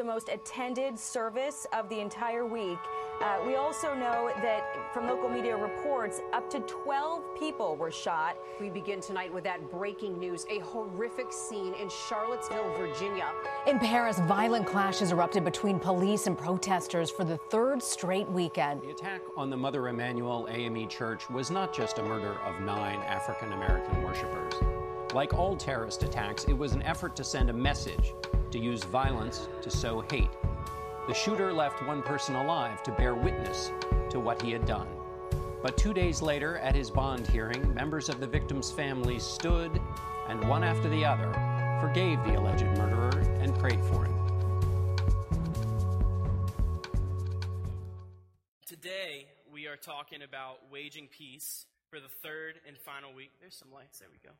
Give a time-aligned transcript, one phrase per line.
[0.00, 2.78] the most attended service of the entire week.
[3.20, 8.38] Uh, we also know that from local media reports, up to 12 people were shot.
[8.58, 13.30] We begin tonight with that breaking news a horrific scene in Charlottesville, Virginia.
[13.66, 18.80] In Paris, violent clashes erupted between police and protesters for the third straight weekend.
[18.80, 23.00] The attack on the Mother Emanuel AME Church was not just a murder of nine
[23.00, 24.54] African American worshippers.
[25.12, 28.14] Like all terrorist attacks, it was an effort to send a message
[28.52, 30.30] to use violence to sow hate.
[31.08, 33.72] The shooter left one person alive to bear witness
[34.10, 34.86] to what he had done.
[35.62, 39.80] But two days later, at his bond hearing, members of the victim's family stood
[40.28, 41.32] and one after the other
[41.80, 44.16] forgave the alleged murderer and prayed for him.
[48.64, 53.32] Today, we are talking about waging peace for the third and final week.
[53.40, 54.34] There's some lights, there we go.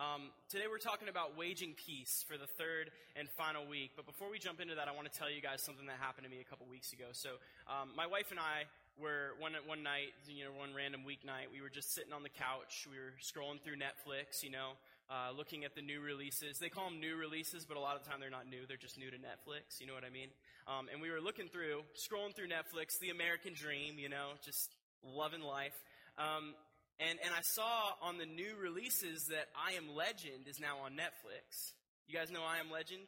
[0.00, 3.92] Um, today we're talking about waging peace for the third and final week.
[3.92, 6.24] But before we jump into that, I want to tell you guys something that happened
[6.24, 7.12] to me a couple weeks ago.
[7.12, 7.36] So
[7.68, 8.64] um, my wife and I
[8.96, 12.32] were one one night, you know, one random weeknight, we were just sitting on the
[12.32, 12.88] couch.
[12.88, 14.80] We were scrolling through Netflix, you know,
[15.12, 16.56] uh, looking at the new releases.
[16.56, 18.64] They call them new releases, but a lot of the time they're not new.
[18.64, 19.76] They're just new to Netflix.
[19.76, 20.32] You know what I mean?
[20.64, 24.72] Um, and we were looking through, scrolling through Netflix, The American Dream, you know, just
[25.04, 25.76] loving life.
[26.16, 26.56] Um,
[27.02, 30.92] and, and I saw on the new releases that I Am Legend is now on
[30.92, 31.74] Netflix.
[32.06, 33.02] You guys know I Am Legend?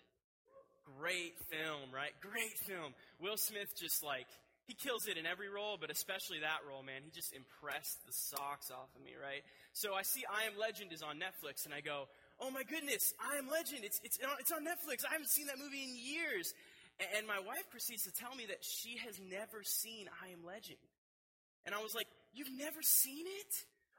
[0.98, 2.10] Great film, right?
[2.20, 2.94] Great film.
[3.20, 4.26] Will Smith just like,
[4.66, 7.04] he kills it in every role, but especially that role, man.
[7.04, 9.46] He just impressed the socks off of me, right?
[9.72, 12.08] So I see I Am Legend is on Netflix, and I go,
[12.40, 13.84] oh my goodness, I Am Legend.
[13.84, 15.06] It's, it's, it's on Netflix.
[15.06, 16.52] I haven't seen that movie in years.
[17.18, 20.82] And my wife proceeds to tell me that she has never seen I Am Legend.
[21.66, 23.54] And I was like, You've never seen it?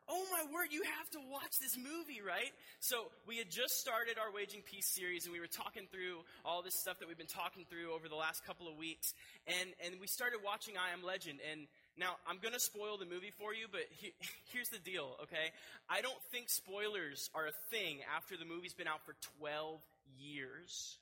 [0.09, 2.53] Oh my word, you have to watch this movie, right?
[2.79, 6.61] So we had just started our Waging Peace series and we were talking through all
[6.61, 9.13] this stuff that we've been talking through over the last couple of weeks.
[9.47, 11.39] And, and we started watching I Am Legend.
[11.49, 11.67] And
[11.97, 14.13] now I'm going to spoil the movie for you, but he,
[14.53, 15.49] here's the deal, okay?
[15.89, 19.81] I don't think spoilers are a thing after the movie's been out for 12
[20.19, 20.97] years.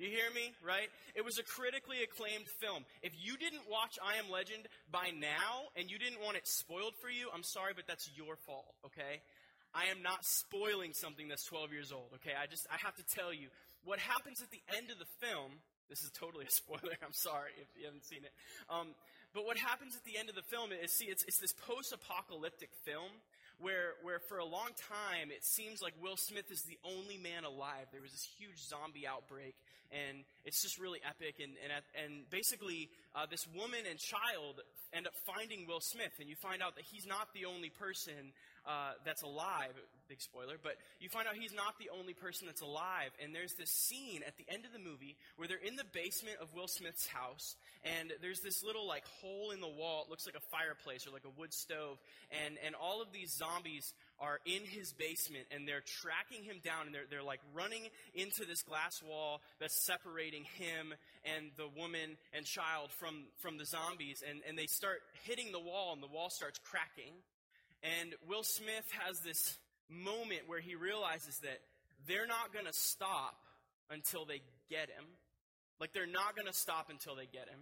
[0.00, 0.56] You hear me?
[0.64, 0.88] Right?
[1.12, 2.88] It was a critically acclaimed film.
[3.04, 6.96] If you didn't watch I Am Legend by now and you didn't want it spoiled
[7.04, 9.20] for you, I'm sorry, but that's your fault, okay?
[9.76, 12.32] I am not spoiling something that's 12 years old, okay?
[12.32, 13.52] I just, I have to tell you,
[13.84, 15.60] what happens at the end of the film,
[15.92, 18.32] this is totally a spoiler, I'm sorry if you haven't seen it.
[18.72, 18.96] Um,
[19.36, 21.92] but what happens at the end of the film is, see, it's, it's this post
[21.92, 23.12] apocalyptic film
[23.60, 27.44] where, where for a long time it seems like Will Smith is the only man
[27.44, 27.86] alive.
[27.92, 29.54] There was this huge zombie outbreak,
[29.90, 31.36] and it's just really epic.
[31.42, 34.62] And, and, and basically, uh, this woman and child
[34.92, 38.32] end up finding Will Smith, and you find out that he's not the only person
[38.66, 39.74] uh, that's alive.
[40.08, 43.10] Big spoiler, but you find out he's not the only person that's alive.
[43.22, 46.36] And there's this scene at the end of the movie where they're in the basement
[46.42, 50.04] of Will Smith's house, and there's this little like hole in the wall.
[50.06, 51.98] It looks like a fireplace or like a wood stove,
[52.44, 56.86] and and all of these zombies are in his basement and they're tracking him down
[56.86, 60.92] and they're, they're like running into this glass wall that's separating him
[61.24, 64.22] and the woman and child from, from the zombies.
[64.28, 67.14] And, and they start hitting the wall and the wall starts cracking.
[67.82, 69.56] And Will Smith has this
[69.88, 71.60] moment where he realizes that
[72.06, 73.36] they're not going to stop
[73.90, 75.04] until they get him.
[75.80, 77.60] Like they're not going to stop until they get him.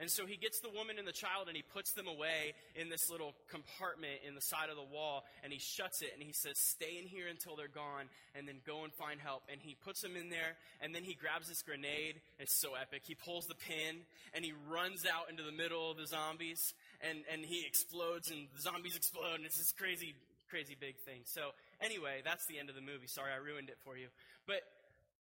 [0.00, 2.88] And so he gets the woman and the child and he puts them away in
[2.88, 6.32] this little compartment in the side of the wall and he shuts it and he
[6.32, 9.42] says, Stay in here until they're gone and then go and find help.
[9.50, 12.20] And he puts them in there and then he grabs this grenade.
[12.38, 13.02] It's so epic.
[13.06, 14.02] He pulls the pin
[14.34, 18.48] and he runs out into the middle of the zombies and, and he explodes and
[18.54, 20.14] the zombies explode and it's this crazy,
[20.50, 21.22] crazy big thing.
[21.24, 23.06] So anyway, that's the end of the movie.
[23.06, 24.08] Sorry, I ruined it for you.
[24.46, 24.62] But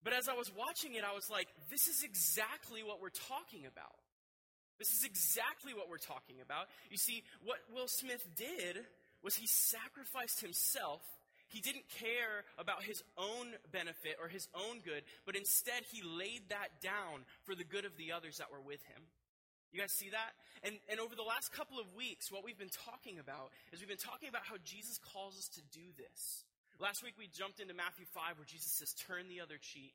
[0.05, 3.67] but as I was watching it, I was like, this is exactly what we're talking
[3.67, 3.99] about.
[4.79, 6.67] This is exactly what we're talking about.
[6.91, 8.79] You see, what Will Smith did
[9.23, 11.03] was he sacrificed himself.
[11.49, 16.51] He didn't care about his own benefit or his own good, but instead he laid
[16.51, 19.03] that down for the good of the others that were with him.
[19.73, 20.33] You guys see that?
[20.63, 23.89] And, and over the last couple of weeks, what we've been talking about is we've
[23.89, 26.45] been talking about how Jesus calls us to do this.
[26.81, 29.93] Last week we jumped into Matthew 5 where Jesus says, turn the other cheek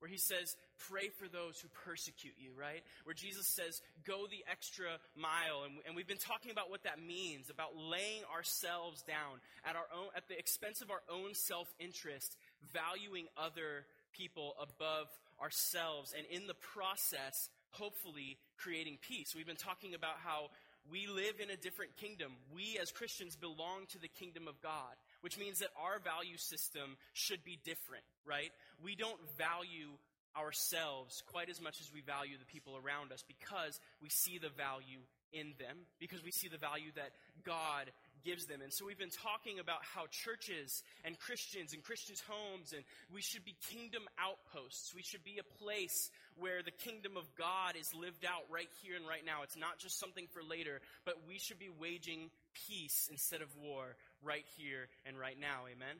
[0.00, 0.56] where he says,
[0.90, 2.82] pray for those who persecute you, right?
[3.04, 5.68] Where Jesus says, go the extra mile.
[5.86, 10.08] And, we've been talking about what that means, about laying ourselves down at our own,
[10.16, 12.36] at the expense of our own self-interest,
[12.72, 15.08] valuing other people above
[15.40, 19.34] ourselves, and in the process, hopefully creating peace.
[19.36, 20.50] We've been talking about how
[20.90, 22.32] we live in a different kingdom.
[22.54, 26.96] We as Christians belong to the kingdom of God which means that our value system
[27.12, 28.50] should be different, right?
[28.82, 29.90] We don't value
[30.36, 34.50] ourselves quite as much as we value the people around us because we see the
[34.50, 35.00] value
[35.32, 37.10] in them, because we see the value that
[37.44, 37.90] God
[38.24, 38.60] gives them.
[38.60, 43.22] And so we've been talking about how churches and Christians and Christians' homes and we
[43.22, 44.94] should be kingdom outposts.
[44.94, 48.96] We should be a place where the kingdom of God is lived out right here
[48.96, 49.42] and right now.
[49.42, 52.30] It's not just something for later, but we should be waging
[52.66, 55.66] peace instead of war right here and right now.
[55.70, 55.96] Amen.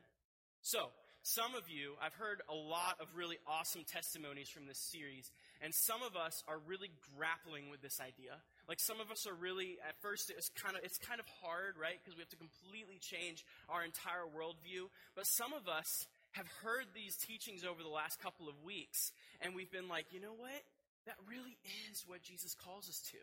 [0.63, 0.91] So,
[1.23, 5.29] some of you, I've heard a lot of really awesome testimonies from this series,
[5.61, 8.41] and some of us are really grappling with this idea.
[8.65, 11.77] Like some of us are really, at first, it's kind of, it's kind of hard,
[11.77, 12.01] right?
[12.01, 14.89] Because we have to completely change our entire worldview.
[15.13, 19.13] But some of us have heard these teachings over the last couple of weeks,
[19.45, 20.65] and we've been like, you know what?
[21.05, 21.61] That really
[21.93, 23.21] is what Jesus calls us to.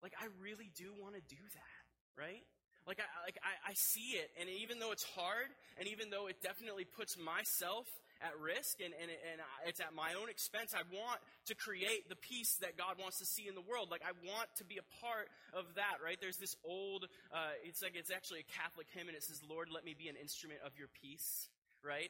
[0.00, 1.84] Like, I really do want to do that,
[2.16, 2.44] right?
[2.86, 5.48] Like I, like I, I see it, and even though it's hard,
[5.78, 7.88] and even though it definitely puts myself
[8.22, 9.38] at risk and, and, and
[9.68, 10.72] it's at my own expense.
[10.72, 11.20] I want
[11.50, 13.92] to create the peace that God wants to see in the world.
[13.92, 16.16] Like, I want to be a part of that, right?
[16.16, 19.68] There's this old, uh, it's like, it's actually a Catholic hymn and it says, Lord,
[19.68, 21.52] let me be an instrument of your peace,
[21.84, 22.08] right?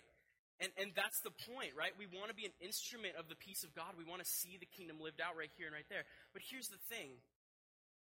[0.62, 1.90] And, and that's the point, right?
[1.98, 3.98] We want to be an instrument of the peace of God.
[3.98, 6.06] We want to see the kingdom lived out right here and right there.
[6.30, 7.18] But here's the thing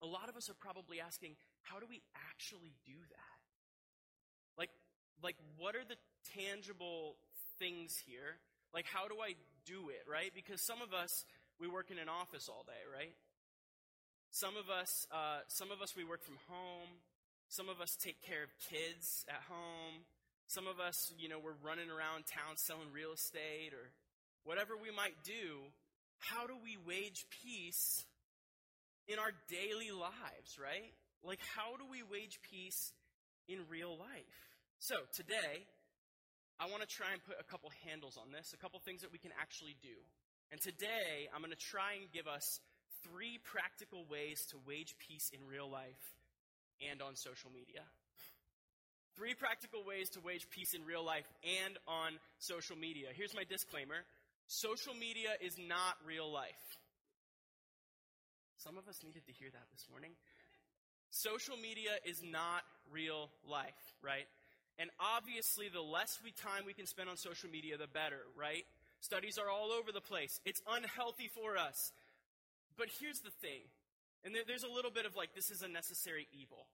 [0.04, 3.38] a lot of us are probably asking, how do we actually do that?
[4.59, 4.70] Like,
[5.23, 5.97] like what are the
[6.37, 7.17] tangible
[7.59, 8.38] things here?
[8.75, 9.35] Like, how do I
[9.67, 10.32] do it, right?
[10.35, 11.25] Because some of us,
[11.61, 13.14] we work in an office all day, right?
[14.31, 16.88] Some of us, uh, some of us, we work from home.
[17.49, 20.08] Some of us take care of kids at home.
[20.47, 23.93] Some of us, you know, we're running around town selling real estate or
[24.44, 25.69] whatever we might do.
[26.19, 28.05] How do we wage peace
[29.06, 30.97] in our daily lives, right?
[31.22, 32.92] Like, how do we wage peace
[33.48, 34.38] in real life?
[34.78, 35.66] So, today,
[36.58, 39.12] I want to try and put a couple handles on this, a couple things that
[39.14, 39.94] we can actually do.
[40.50, 42.58] And today, I'm going to try and give us
[43.06, 46.02] three practical ways to wage peace in real life
[46.90, 47.86] and on social media.
[49.14, 53.08] Three practical ways to wage peace in real life and on social media.
[53.14, 54.02] Here's my disclaimer
[54.46, 56.66] social media is not real life.
[58.56, 60.12] Some of us needed to hear that this morning.
[61.12, 64.25] Social media is not real life, right?
[64.79, 68.64] And obviously, the less we time we can spend on social media, the better, right?
[69.00, 70.41] Studies are all over the place.
[70.47, 71.93] It's unhealthy for us.
[72.79, 73.61] But here's the thing,
[74.25, 76.64] and there's a little bit of like, this is a necessary evil.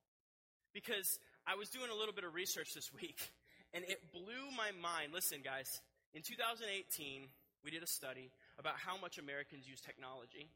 [0.73, 3.19] Because I was doing a little bit of research this week,
[3.75, 5.11] and it blew my mind.
[5.13, 5.81] Listen, guys,
[6.15, 7.27] in 2018,
[7.65, 10.47] we did a study about how much Americans use technology.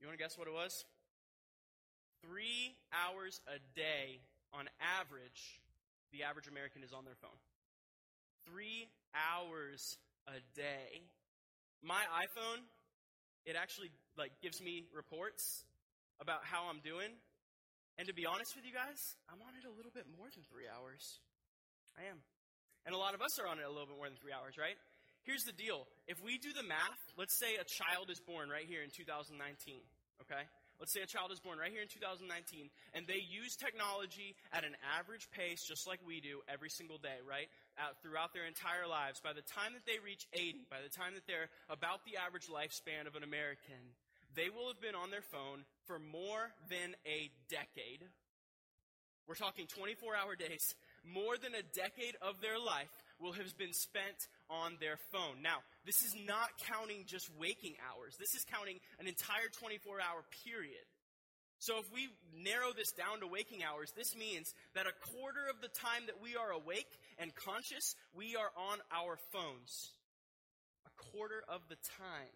[0.00, 0.86] You want to guess what it was?
[2.22, 4.20] Three hours a day,
[4.52, 5.60] on average,
[6.12, 7.38] the average American is on their phone.
[8.48, 9.98] Three hours
[10.28, 11.02] a day.
[11.82, 12.62] My iPhone,
[13.44, 15.64] it actually like gives me reports
[16.20, 17.12] about how I'm doing.
[17.98, 20.44] And to be honest with you guys, I'm on it a little bit more than
[20.48, 21.20] three hours.
[21.96, 22.20] I am.
[22.84, 24.54] And a lot of us are on it a little bit more than three hours,
[24.60, 24.76] right?
[25.24, 25.88] Here's the deal.
[26.06, 29.34] If we do the math, let's say a child is born right here in 2019,
[30.22, 30.46] okay?
[30.78, 34.64] Let's say a child is born right here in 2019, and they use technology at
[34.64, 37.48] an average pace, just like we do every single day, right?
[37.80, 39.20] Out throughout their entire lives.
[39.24, 42.52] By the time that they reach 80, by the time that they're about the average
[42.52, 43.96] lifespan of an American,
[44.36, 48.04] they will have been on their phone for more than a decade.
[49.24, 53.72] We're talking 24 hour days, more than a decade of their life will have been
[53.72, 55.42] spent on their phone.
[55.42, 58.16] Now, this is not counting just waking hours.
[58.18, 60.84] This is counting an entire 24 hour period.
[61.58, 65.60] So if we narrow this down to waking hours, this means that a quarter of
[65.62, 69.90] the time that we are awake and conscious, we are on our phones.
[70.84, 72.34] A quarter of the time.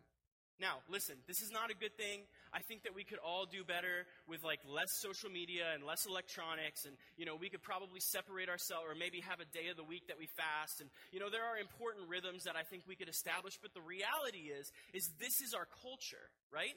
[0.61, 2.21] Now, listen, this is not a good thing.
[2.53, 6.07] I think that we could all do better with like less social media and less
[6.07, 9.79] electronics and you know, we could probably separate ourselves or maybe have a day of
[9.79, 12.91] the week that we fast and you know, there are important rhythms that I think
[12.91, 16.75] we could establish, but the reality is is this is our culture, right?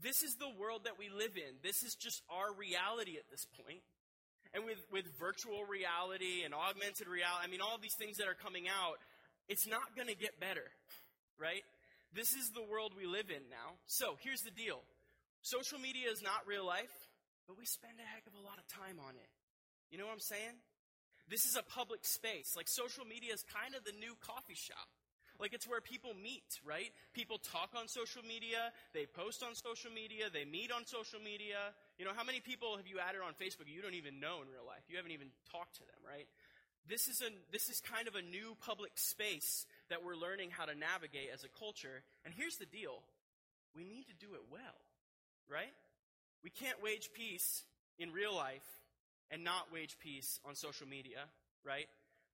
[0.00, 1.60] This is the world that we live in.
[1.60, 3.84] This is just our reality at this point.
[4.56, 8.36] And with with virtual reality and augmented reality, I mean all these things that are
[8.36, 8.96] coming out,
[9.48, 10.72] it's not going to get better,
[11.36, 11.64] right?
[12.12, 13.80] This is the world we live in now.
[13.86, 14.84] So here's the deal
[15.42, 17.10] social media is not real life,
[17.46, 19.30] but we spend a heck of a lot of time on it.
[19.90, 20.56] You know what I'm saying?
[21.28, 22.56] This is a public space.
[22.56, 24.88] Like social media is kind of the new coffee shop.
[25.40, 26.94] Like it's where people meet, right?
[27.14, 31.74] People talk on social media, they post on social media, they meet on social media.
[31.98, 34.46] You know, how many people have you added on Facebook you don't even know in
[34.46, 34.86] real life?
[34.86, 36.30] You haven't even talked to them, right?
[36.86, 40.66] This is a this is kind of a new public space that we're learning how
[40.66, 42.02] to navigate as a culture.
[42.24, 43.02] And here's the deal
[43.74, 44.78] we need to do it well,
[45.50, 45.72] right?
[46.42, 47.64] We can't wage peace
[47.98, 48.66] in real life
[49.30, 51.24] and not wage peace on social media,
[51.64, 51.86] right?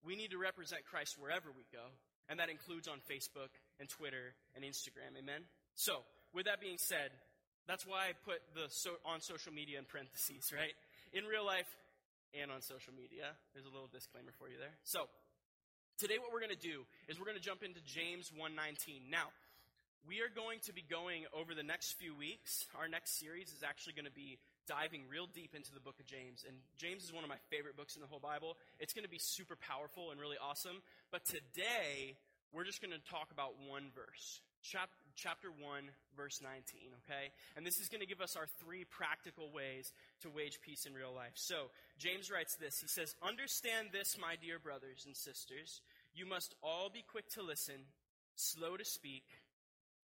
[0.04, 1.84] We need to represent Christ wherever we go,
[2.28, 5.18] and that includes on Facebook and Twitter and Instagram.
[5.18, 5.44] Amen?
[5.74, 6.02] So,
[6.34, 7.10] with that being said,
[7.66, 10.72] that's why I put the so, on social media in parentheses, right?
[11.12, 11.68] In real life
[12.32, 13.36] and on social media.
[13.52, 14.74] There's a little disclaimer for you there.
[14.84, 15.08] So,
[16.00, 19.12] today what we're going to do is we're going to jump into James 1:19.
[19.12, 19.32] Now,
[20.06, 22.66] we are going to be going over the next few weeks.
[22.78, 26.06] Our next series is actually going to be diving real deep into the book of
[26.06, 26.44] James.
[26.46, 28.56] And James is one of my favorite books in the whole Bible.
[28.78, 30.84] It's going to be super powerful and really awesome.
[31.10, 32.16] But today,
[32.52, 34.40] we're just going to talk about one verse.
[34.62, 37.30] Chap- chapter 1, verse 19, okay?
[37.56, 40.94] And this is going to give us our three practical ways to wage peace in
[40.94, 41.34] real life.
[41.34, 45.80] So, James writes this He says, Understand this, my dear brothers and sisters.
[46.14, 47.86] You must all be quick to listen,
[48.34, 49.24] slow to speak,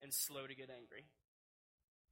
[0.05, 1.05] and slow to get angry.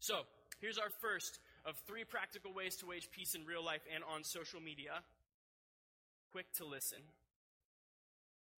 [0.01, 0.23] So,
[0.61, 4.25] here's our first of three practical ways to wage peace in real life and on
[4.25, 5.05] social media
[6.33, 6.99] quick to listen.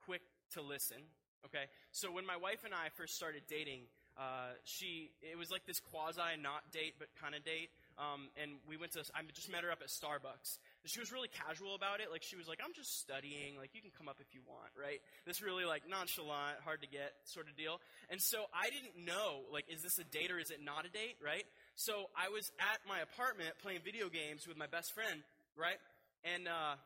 [0.05, 0.21] Quick
[0.53, 0.97] to listen.
[1.45, 1.65] Okay?
[1.91, 5.79] So, when my wife and I first started dating, uh, she it was like this
[5.79, 9.63] quasi not date but kind of date um, and we went to i just met
[9.63, 12.11] her up at starbucks she was really casual about it.
[12.11, 13.55] Like she was like i'm just studying.
[13.57, 14.99] Like you can come up if you want right?
[15.25, 17.79] This really like nonchalant hard to get sort of deal.
[18.09, 20.91] And so i didn't know like is this a date or is it not a
[20.91, 21.45] date right?
[21.75, 25.23] So i was at my apartment playing video games with my best friend
[25.55, 25.79] right?
[26.23, 26.79] And uh,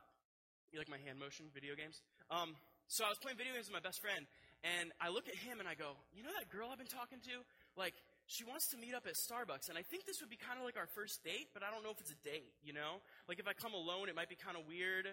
[0.74, 2.01] you like my hand motion video games?
[2.30, 4.25] Um, so i was playing video games with my best friend
[4.63, 7.22] and I look at him and I go, you know that girl I've been talking
[7.30, 7.36] to?
[7.77, 7.94] Like,
[8.27, 9.72] she wants to meet up at Starbucks.
[9.72, 11.81] And I think this would be kind of like our first date, but I don't
[11.81, 13.00] know if it's a date, you know?
[13.27, 15.07] Like, if I come alone, it might be kind of weird.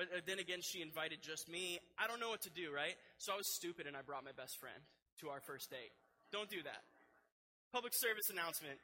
[0.00, 1.78] But uh, then again, she invited just me.
[2.00, 2.96] I don't know what to do, right?
[3.20, 4.80] So I was stupid and I brought my best friend
[5.20, 5.92] to our first date.
[6.32, 6.82] Don't do that.
[7.70, 8.80] Public service announcement.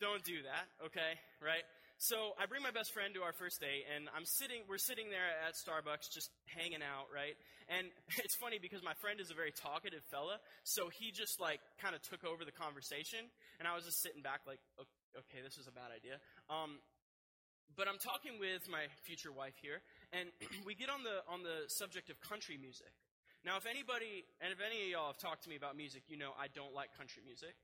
[0.00, 1.14] Don't do that, okay?
[1.38, 1.62] Right?
[2.02, 4.66] So I bring my best friend to our first date, and I'm sitting.
[4.66, 7.38] We're sitting there at Starbucks, just hanging out, right?
[7.70, 7.94] And
[8.26, 11.94] it's funny because my friend is a very talkative fella, so he just like kind
[11.94, 13.30] of took over the conversation,
[13.62, 14.58] and I was just sitting back, like,
[15.14, 16.18] okay, this is a bad idea.
[16.50, 16.82] Um,
[17.78, 19.78] but I'm talking with my future wife here,
[20.10, 20.34] and
[20.66, 22.90] we get on the on the subject of country music.
[23.46, 26.18] Now, if anybody and if any of y'all have talked to me about music, you
[26.18, 27.54] know I don't like country music.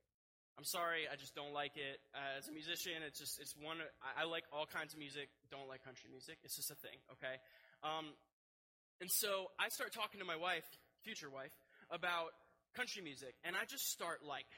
[0.58, 2.02] I'm sorry, I just don't like it.
[2.10, 5.30] Uh, as a musician, it's just, it's one, I, I, like all kinds of music,
[5.54, 6.38] don't like country music.
[6.42, 7.38] It's just a thing, okay?
[7.86, 8.10] Um,
[9.00, 10.66] and so I start talking to my wife,
[11.06, 11.54] future wife,
[11.94, 12.34] about
[12.74, 14.50] country music, and I just start like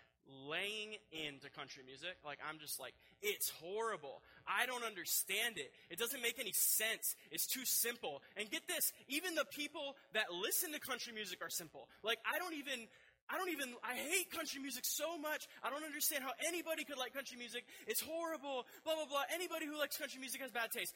[0.49, 2.17] laying into country music.
[2.25, 4.23] Like, I'm just like, it's horrible.
[4.47, 5.73] I don't understand it.
[5.91, 7.17] It doesn't make any sense.
[7.31, 8.23] It's too simple.
[8.37, 11.89] And get this, even the people that listen to country music are simple.
[12.03, 12.87] Like, I don't even,
[13.31, 15.47] I don't even, I hate country music so much.
[15.63, 17.65] I don't understand how anybody could like country music.
[17.87, 19.23] It's horrible, blah, blah, blah.
[19.33, 20.93] Anybody who likes country music has bad taste.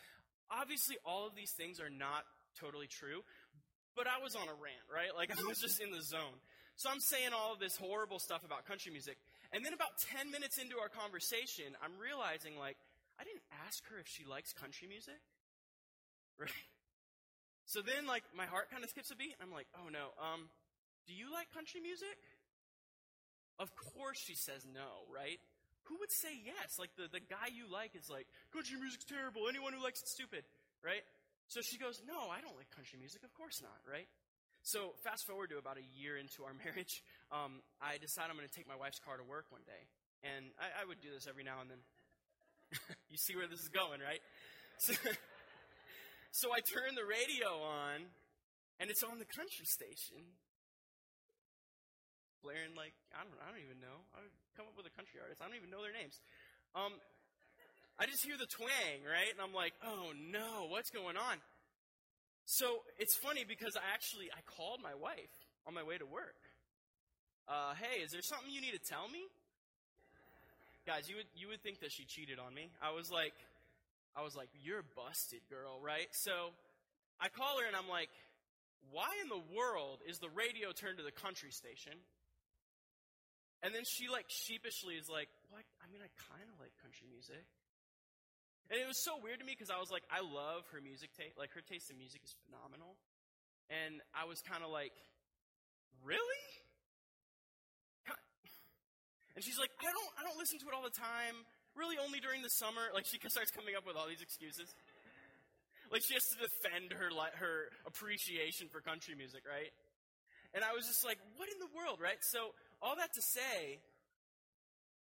[0.50, 2.26] Obviously, all of these things are not
[2.58, 3.22] totally true,
[3.94, 5.14] but I was on a rant, right?
[5.14, 6.42] Like, I was just in the zone.
[6.74, 9.16] So I'm saying all of this horrible stuff about country music.
[9.54, 12.76] And then about 10 minutes into our conversation, I'm realizing, like,
[13.14, 15.22] I didn't ask her if she likes country music.
[16.34, 16.50] Right?
[17.64, 19.34] So then, like, my heart kind of skips a beat.
[19.40, 20.50] I'm like, oh no, um,
[21.06, 22.16] do you like country music?
[23.58, 25.38] Of course she says no, right?
[25.92, 26.80] Who would say yes?
[26.80, 29.46] Like the, the guy you like is like, country music's terrible.
[29.46, 30.42] Anyone who likes it's stupid,
[30.80, 31.04] right?
[31.46, 33.22] So she goes, no, I don't like country music.
[33.22, 34.08] Of course not, right?
[34.64, 38.48] So fast forward to about a year into our marriage, um, I decide I'm going
[38.48, 39.84] to take my wife's car to work one day.
[40.24, 41.82] And I, I would do this every now and then.
[43.12, 44.24] you see where this is going, right?
[44.80, 44.96] So,
[46.32, 48.08] so I turn the radio on,
[48.80, 50.32] and it's on the country station
[52.44, 54.04] blaring like I don't I don't even know.
[54.12, 54.20] I
[54.52, 55.40] come up with a country artist.
[55.40, 56.20] I don't even know their names.
[56.76, 56.92] Um,
[57.96, 59.32] I just hear the twang, right?
[59.32, 61.40] And I'm like, oh no, what's going on?
[62.44, 65.32] So it's funny because I actually I called my wife
[65.64, 66.36] on my way to work.
[67.48, 69.24] Uh, hey, is there something you need to tell me?
[70.84, 72.68] Guys, you would you would think that she cheated on me.
[72.84, 73.34] I was like,
[74.12, 76.12] I was like, you're busted, girl, right?
[76.12, 76.52] So
[77.20, 78.10] I call her and I'm like,
[78.90, 81.94] why in the world is the radio turned to the country station?
[83.64, 85.64] And then she like sheepishly is like, "What?
[85.80, 87.48] I mean, I kind of like country music."
[88.68, 91.12] And it was so weird to me because I was like, I love her music
[91.12, 91.36] taste.
[91.36, 92.96] Like her taste in music is phenomenal.
[93.68, 94.96] And I was kind of like,
[96.00, 96.44] really?
[99.34, 101.42] And she's like, I don't, I don't listen to it all the time.
[101.74, 102.86] Really, only during the summer.
[102.94, 104.70] Like she starts coming up with all these excuses.
[105.90, 107.10] Like she has to defend her
[107.42, 109.74] her appreciation for country music, right?
[110.54, 112.22] And I was just like, what in the world, right?
[112.30, 112.54] So,
[112.84, 113.80] all that to say,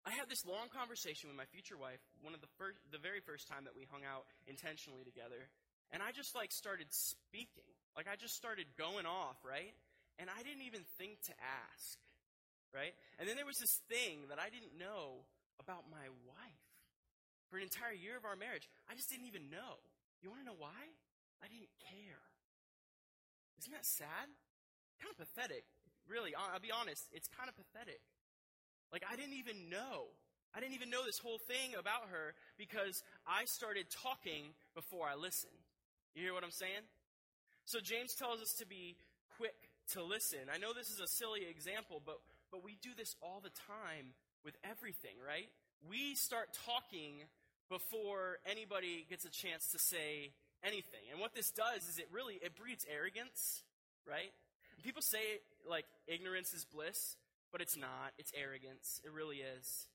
[0.05, 3.25] I had this long conversation with my future wife, one of the first, the very
[3.25, 5.49] first time that we hung out intentionally together.
[5.89, 7.65] And I just like started speaking.
[7.97, 9.73] Like I just started going off, right?
[10.21, 11.97] And I didn't even think to ask,
[12.69, 12.93] right?
[13.17, 15.25] And then there was this thing that I didn't know
[15.57, 16.65] about my wife.
[17.49, 19.83] For an entire year of our marriage, I just didn't even know.
[20.23, 20.95] You want to know why?
[21.43, 22.23] I didn't care.
[23.59, 24.31] Isn't that sad?
[25.03, 25.67] Kind of pathetic.
[26.09, 28.01] Really, I'll be honest, it's kind of pathetic.
[28.91, 30.11] Like, I didn't even know.
[30.53, 35.15] I didn't even know this whole thing about her because I started talking before I
[35.15, 35.55] listened.
[36.13, 36.83] You hear what I'm saying?
[37.63, 38.97] So, James tells us to be
[39.37, 39.55] quick
[39.93, 40.51] to listen.
[40.53, 42.19] I know this is a silly example, but,
[42.51, 44.11] but we do this all the time
[44.43, 45.47] with everything, right?
[45.87, 47.23] We start talking
[47.69, 51.07] before anybody gets a chance to say anything.
[51.11, 53.63] And what this does is it really it breeds arrogance,
[54.07, 54.33] right?
[54.81, 57.15] People say like ignorance is bliss,
[57.51, 58.13] but it's not.
[58.17, 59.01] It's arrogance.
[59.03, 59.87] It really is.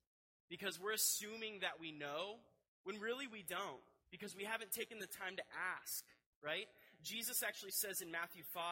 [0.49, 2.38] Because we're assuming that we know
[2.85, 5.43] when really we don't because we haven't taken the time to
[5.83, 6.05] ask,
[6.43, 6.66] right?
[7.02, 8.62] Jesus actually says in Matthew 5,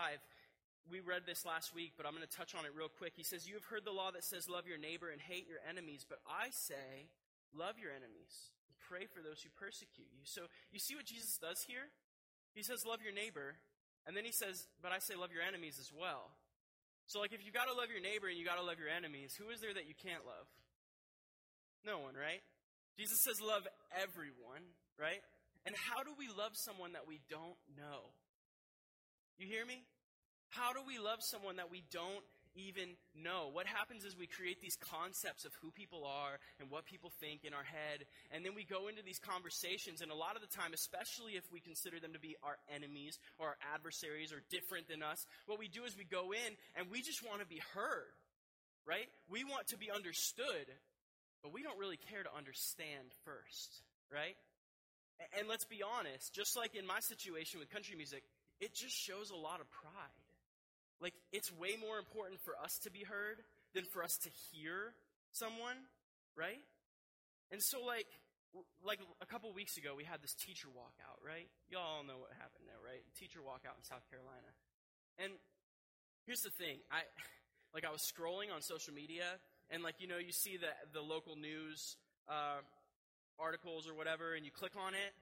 [0.89, 3.15] we read this last week, but I'm going to touch on it real quick.
[3.17, 5.59] He says, You have heard the law that says, Love your neighbor and hate your
[5.69, 7.09] enemies, but I say,
[7.57, 8.55] Love your enemies
[8.89, 10.25] pray for those who persecute you.
[10.25, 11.89] So you see what Jesus does here?
[12.53, 13.57] He says, love your neighbor.
[14.07, 16.37] And then he says, but I say, love your enemies as well.
[17.07, 18.89] So, like, if you got to love your neighbor and you got to love your
[18.89, 20.49] enemies, who is there that you can't love?
[21.85, 22.41] No one, right?
[22.97, 24.65] Jesus says, love everyone,
[24.97, 25.21] right?
[25.67, 28.13] And how do we love someone that we don't know?
[29.37, 29.85] You hear me?
[30.49, 33.51] How do we love someone that we don't even know.
[33.53, 37.45] What happens is we create these concepts of who people are and what people think
[37.45, 40.55] in our head, and then we go into these conversations, and a lot of the
[40.55, 44.89] time, especially if we consider them to be our enemies or our adversaries or different
[44.89, 47.61] than us, what we do is we go in and we just want to be
[47.75, 48.15] heard,
[48.87, 49.09] right?
[49.29, 50.67] We want to be understood,
[51.43, 54.37] but we don't really care to understand first, right?
[55.39, 58.23] And let's be honest, just like in my situation with country music,
[58.61, 60.24] it just shows a lot of pride.
[61.05, 63.45] Like, it's way more important for us to be heard
[63.77, 64.97] than for us to hear
[65.37, 65.77] someone,
[66.33, 66.65] right?
[67.53, 68.09] And so, like,
[68.81, 71.53] like a couple weeks ago, we had this teacher walkout, right?
[71.69, 73.05] Y'all all know what happened there, right?
[73.21, 74.49] Teacher walkout in South Carolina.
[75.21, 75.37] And
[76.25, 77.05] here's the thing I,
[77.77, 79.29] like, I was scrolling on social media,
[79.69, 82.01] and, like, you know, you see the, the local news
[82.33, 82.65] uh,
[83.37, 85.13] articles or whatever, and you click on it,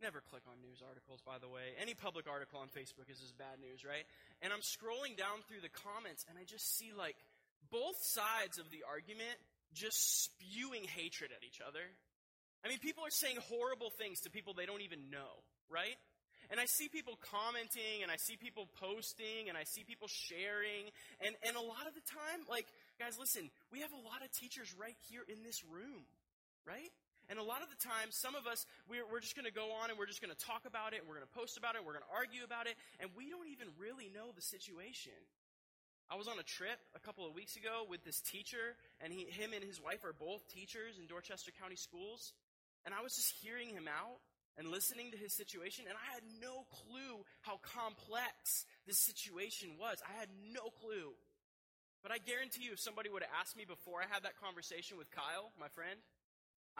[0.00, 1.76] Never click on news articles, by the way.
[1.76, 4.08] Any public article on Facebook is just bad news, right?
[4.40, 7.20] And I'm scrolling down through the comments and I just see like
[7.68, 9.36] both sides of the argument
[9.76, 11.84] just spewing hatred at each other.
[12.64, 16.00] I mean, people are saying horrible things to people they don't even know, right?
[16.48, 20.90] And I see people commenting and I see people posting and I see people sharing.
[21.20, 22.66] And, and a lot of the time, like,
[22.98, 26.08] guys, listen, we have a lot of teachers right here in this room,
[26.66, 26.90] right?
[27.30, 29.70] And a lot of the time, some of us, we're, we're just going to go
[29.78, 31.78] on and we're just going to talk about it, and we're going to post about
[31.78, 34.42] it, and we're going to argue about it, and we don't even really know the
[34.42, 35.14] situation.
[36.10, 39.30] I was on a trip a couple of weeks ago with this teacher, and he,
[39.30, 42.34] him and his wife are both teachers in Dorchester County Schools.
[42.82, 44.18] And I was just hearing him out
[44.58, 50.02] and listening to his situation, and I had no clue how complex this situation was.
[50.02, 51.14] I had no clue.
[52.02, 54.98] But I guarantee you, if somebody would have asked me before I had that conversation
[54.98, 56.02] with Kyle, my friend,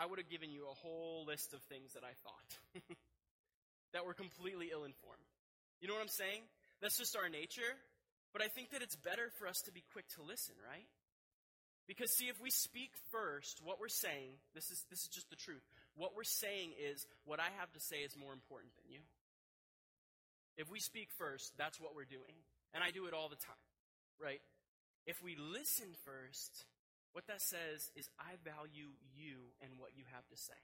[0.01, 2.49] I would have given you a whole list of things that I thought
[3.93, 5.29] that were completely ill informed.
[5.85, 6.41] You know what I'm saying?
[6.81, 7.77] That's just our nature.
[8.33, 10.89] But I think that it's better for us to be quick to listen, right?
[11.85, 15.37] Because see, if we speak first, what we're saying, this is this is just the
[15.37, 15.67] truth.
[15.97, 19.03] What we're saying is what I have to say is more important than you.
[20.57, 22.41] If we speak first, that's what we're doing.
[22.73, 23.67] And I do it all the time,
[24.23, 24.41] right?
[25.05, 26.65] If we listen first,
[27.13, 30.59] what that says is, I value you and what you have to say.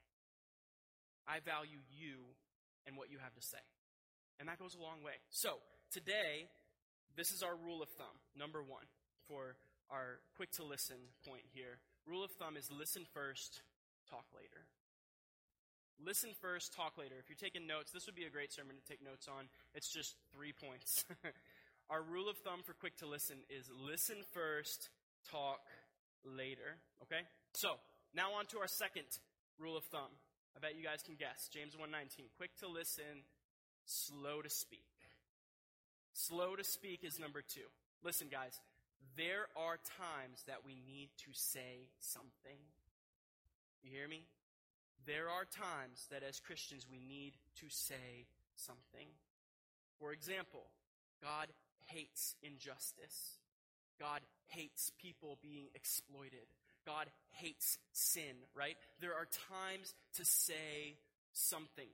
[1.27, 2.35] I value you
[2.87, 3.63] and what you have to say.
[4.39, 5.19] And that goes a long way.
[5.31, 5.59] So,
[5.91, 6.47] today,
[7.17, 8.87] this is our rule of thumb, number one,
[9.27, 9.57] for
[9.91, 11.83] our quick to listen point here.
[12.07, 13.63] Rule of thumb is listen first,
[14.09, 14.69] talk later.
[15.99, 17.17] Listen first, talk later.
[17.19, 19.49] If you're taking notes, this would be a great sermon to take notes on.
[19.75, 21.05] It's just three points.
[21.91, 24.91] our rule of thumb for quick to listen is listen first,
[25.31, 25.65] talk
[26.27, 26.79] later.
[27.03, 27.23] Okay?
[27.55, 27.79] So,
[28.15, 29.07] now on to our second
[29.59, 30.11] rule of thumb.
[30.57, 31.49] I bet you guys can guess.
[31.49, 32.29] James 1:19.
[32.37, 33.25] Quick to listen,
[33.85, 34.89] slow to speak.
[36.13, 37.61] Slow to speak is number 2.
[38.03, 38.59] Listen guys,
[39.17, 42.59] there are times that we need to say something.
[43.83, 44.27] You hear me?
[45.05, 49.09] There are times that as Christians we need to say something.
[50.01, 50.71] For example,
[51.23, 51.49] God
[51.87, 53.39] hates injustice.
[54.01, 56.47] God hates people being exploited.
[56.87, 58.77] God hates sin, right?
[59.01, 60.97] There are times to say
[61.33, 61.89] something.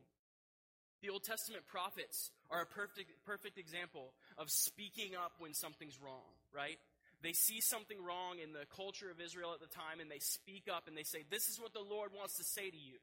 [1.02, 6.30] The Old Testament prophets are a perfect, perfect example of speaking up when something's wrong,
[6.54, 6.78] right?
[7.22, 10.68] They see something wrong in the culture of Israel at the time and they speak
[10.70, 12.98] up and they say, This is what the Lord wants to say to you.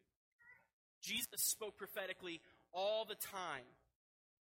[1.01, 2.41] Jesus spoke prophetically
[2.73, 3.67] all the time.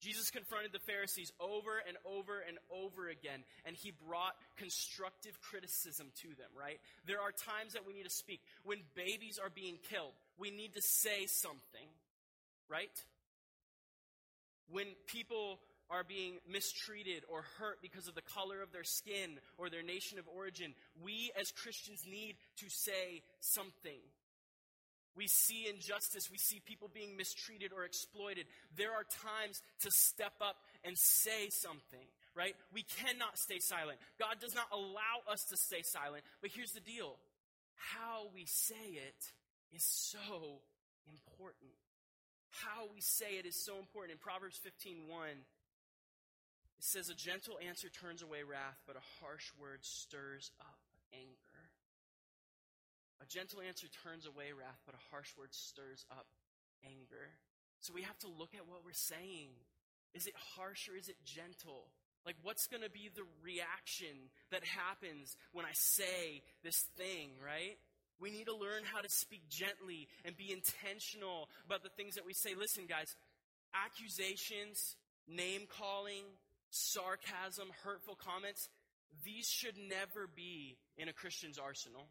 [0.01, 6.11] Jesus confronted the Pharisees over and over and over again, and he brought constructive criticism
[6.21, 6.81] to them, right?
[7.05, 8.41] There are times that we need to speak.
[8.63, 11.85] When babies are being killed, we need to say something,
[12.67, 12.97] right?
[14.69, 15.59] When people
[15.91, 20.17] are being mistreated or hurt because of the color of their skin or their nation
[20.17, 23.99] of origin, we as Christians need to say something.
[25.15, 26.31] We see injustice.
[26.31, 28.45] We see people being mistreated or exploited.
[28.75, 32.55] There are times to step up and say something, right?
[32.73, 33.99] We cannot stay silent.
[34.19, 36.23] God does not allow us to stay silent.
[36.41, 37.17] But here's the deal
[37.75, 39.21] how we say it
[39.73, 40.61] is so
[41.09, 41.75] important.
[42.51, 44.13] How we say it is so important.
[44.13, 45.27] In Proverbs 15 1,
[46.81, 50.79] it says, A gentle answer turns away wrath, but a harsh word stirs up
[51.13, 51.50] anger.
[53.21, 56.25] A gentle answer turns away wrath, but a harsh word stirs up
[56.83, 57.29] anger.
[57.79, 59.53] So we have to look at what we're saying.
[60.13, 61.87] Is it harsh or is it gentle?
[62.25, 67.77] Like, what's going to be the reaction that happens when I say this thing, right?
[68.19, 72.25] We need to learn how to speak gently and be intentional about the things that
[72.25, 72.53] we say.
[72.53, 73.15] Listen, guys,
[73.73, 74.95] accusations,
[75.27, 76.25] name calling,
[76.69, 78.69] sarcasm, hurtful comments,
[79.25, 82.05] these should never be in a Christian's arsenal.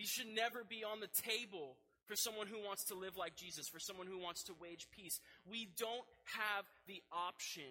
[0.00, 1.76] These should never be on the table
[2.08, 5.20] for someone who wants to live like Jesus, for someone who wants to wage peace.
[5.44, 6.08] We don't
[6.40, 7.68] have the option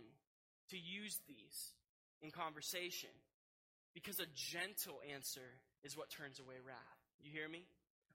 [0.70, 1.74] to use these
[2.22, 3.10] in conversation
[3.96, 7.02] because a gentle answer is what turns away wrath.
[7.20, 7.66] You hear me?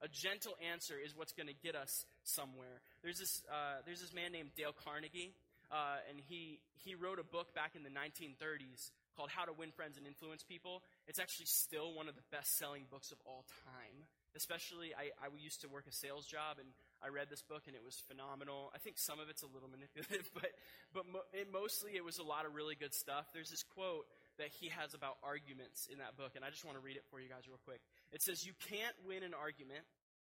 [0.01, 2.87] A gentle answer is what's going to get us somewhere.
[3.03, 5.35] There's this, uh, there's this man named Dale Carnegie,
[5.73, 9.71] uh, and he, he wrote a book back in the 1930s called How to Win
[9.71, 10.83] Friends and Influence People.
[11.07, 14.05] It's actually still one of the best selling books of all time.
[14.35, 16.67] Especially, I, I used to work a sales job and
[16.99, 18.75] I read this book and it was phenomenal.
[18.75, 20.51] I think some of it's a little manipulative, but,
[20.93, 23.31] but mo- it, mostly it was a lot of really good stuff.
[23.31, 26.77] There's this quote that he has about arguments in that book, and I just want
[26.77, 27.79] to read it for you guys real quick.
[28.11, 29.87] It says, You can't win an argument.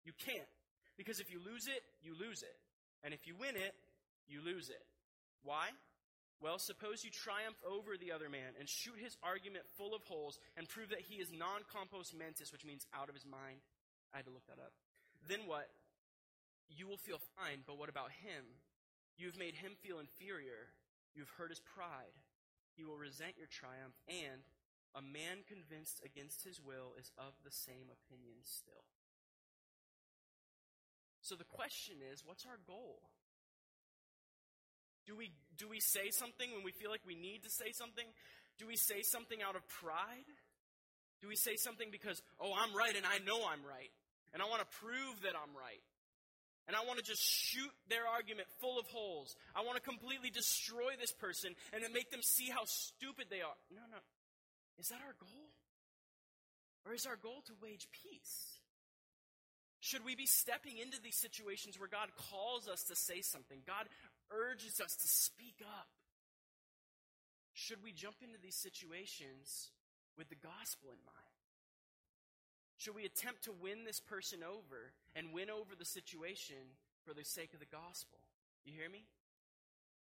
[0.05, 0.51] You can't.
[0.97, 2.57] Because if you lose it, you lose it.
[3.03, 3.73] And if you win it,
[4.27, 4.81] you lose it.
[5.43, 5.69] Why?
[6.39, 10.37] Well, suppose you triumph over the other man and shoot his argument full of holes
[10.55, 13.65] and prove that he is non compos mentis, which means out of his mind.
[14.13, 14.73] I had to look that up.
[15.27, 15.67] Then what?
[16.69, 18.45] You will feel fine, but what about him?
[19.17, 20.69] You've made him feel inferior.
[21.15, 22.13] You've hurt his pride.
[22.75, 24.45] He will resent your triumph, and
[24.93, 28.85] a man convinced against his will is of the same opinion still.
[31.21, 33.01] So the question is what's our goal?
[35.07, 38.05] Do we, do we say something when we feel like we need to say something?
[38.59, 40.27] Do we say something out of pride?
[41.21, 43.89] Do we say something because, oh, I'm right and I know I'm right,
[44.33, 45.81] and I want to prove that I'm right?
[46.67, 49.37] And I want to just shoot their argument full of holes.
[49.55, 53.39] I want to completely destroy this person and then make them see how stupid they
[53.39, 53.55] are.
[53.71, 54.03] No, no.
[54.77, 55.47] Is that our goal?
[56.85, 58.59] Or is our goal to wage peace?
[59.79, 63.59] Should we be stepping into these situations where God calls us to say something?
[63.65, 63.87] God
[64.31, 65.87] urges us to speak up.
[67.53, 69.71] Should we jump into these situations
[70.17, 71.37] with the gospel in mind?
[72.77, 77.25] Should we attempt to win this person over and win over the situation for the
[77.25, 78.21] sake of the gospel?
[78.65, 79.09] You hear me?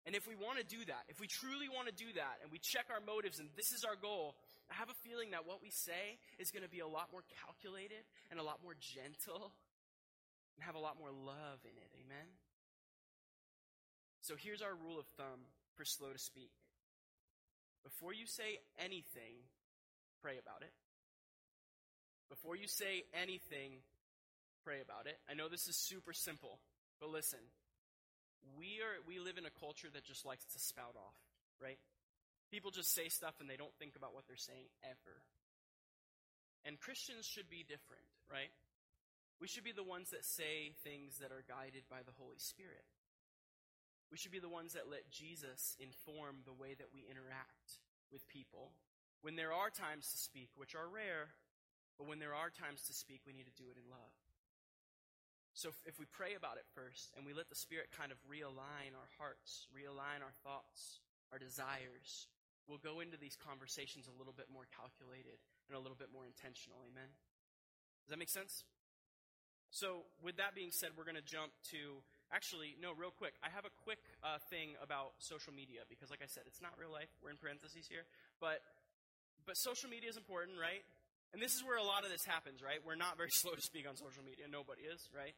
[0.06, 2.52] And if we want to do that, if we truly want to do that, and
[2.52, 4.36] we check our motives and this is our goal,
[4.72, 7.24] I have a feeling that what we say is going to be a lot more
[7.44, 9.56] calculated and a lot more gentle
[10.56, 11.92] and have a lot more love in it.
[12.04, 12.28] Amen?
[14.24, 16.56] So here's our rule of thumb for slow to speak.
[17.84, 19.44] Before you say anything,
[20.24, 20.72] pray about it.
[22.32, 23.84] Before you say anything,
[24.64, 25.20] pray about it.
[25.28, 26.64] I know this is super simple,
[27.04, 27.44] but listen.
[28.56, 31.20] We are we live in a culture that just likes to spout off,
[31.60, 31.80] right?
[32.48, 35.20] People just say stuff and they don't think about what they're saying ever.
[36.64, 38.52] And Christians should be different, right?
[39.44, 42.88] We should be the ones that say things that are guided by the Holy Spirit.
[44.14, 47.82] We should be the ones that let Jesus inform the way that we interact
[48.14, 48.78] with people.
[49.26, 51.34] When there are times to speak, which are rare,
[51.98, 54.14] but when there are times to speak, we need to do it in love.
[55.58, 58.94] So if we pray about it first and we let the Spirit kind of realign
[58.94, 61.02] our hearts, realign our thoughts,
[61.34, 62.30] our desires,
[62.70, 66.30] we'll go into these conversations a little bit more calculated and a little bit more
[66.30, 66.86] intentional.
[66.86, 67.10] Amen?
[68.06, 68.62] Does that make sense?
[69.74, 73.38] So, with that being said, we're going to jump to actually, no, real quick.
[73.46, 76.74] I have a quick uh, thing about social media because, like I said, it's not
[76.82, 77.08] real life.
[77.22, 78.10] We're in parentheses here.
[78.42, 78.66] But,
[79.46, 80.82] but social media is important, right?
[81.32, 82.82] And this is where a lot of this happens, right?
[82.82, 84.50] We're not very slow to speak on social media.
[84.50, 85.38] Nobody is, right?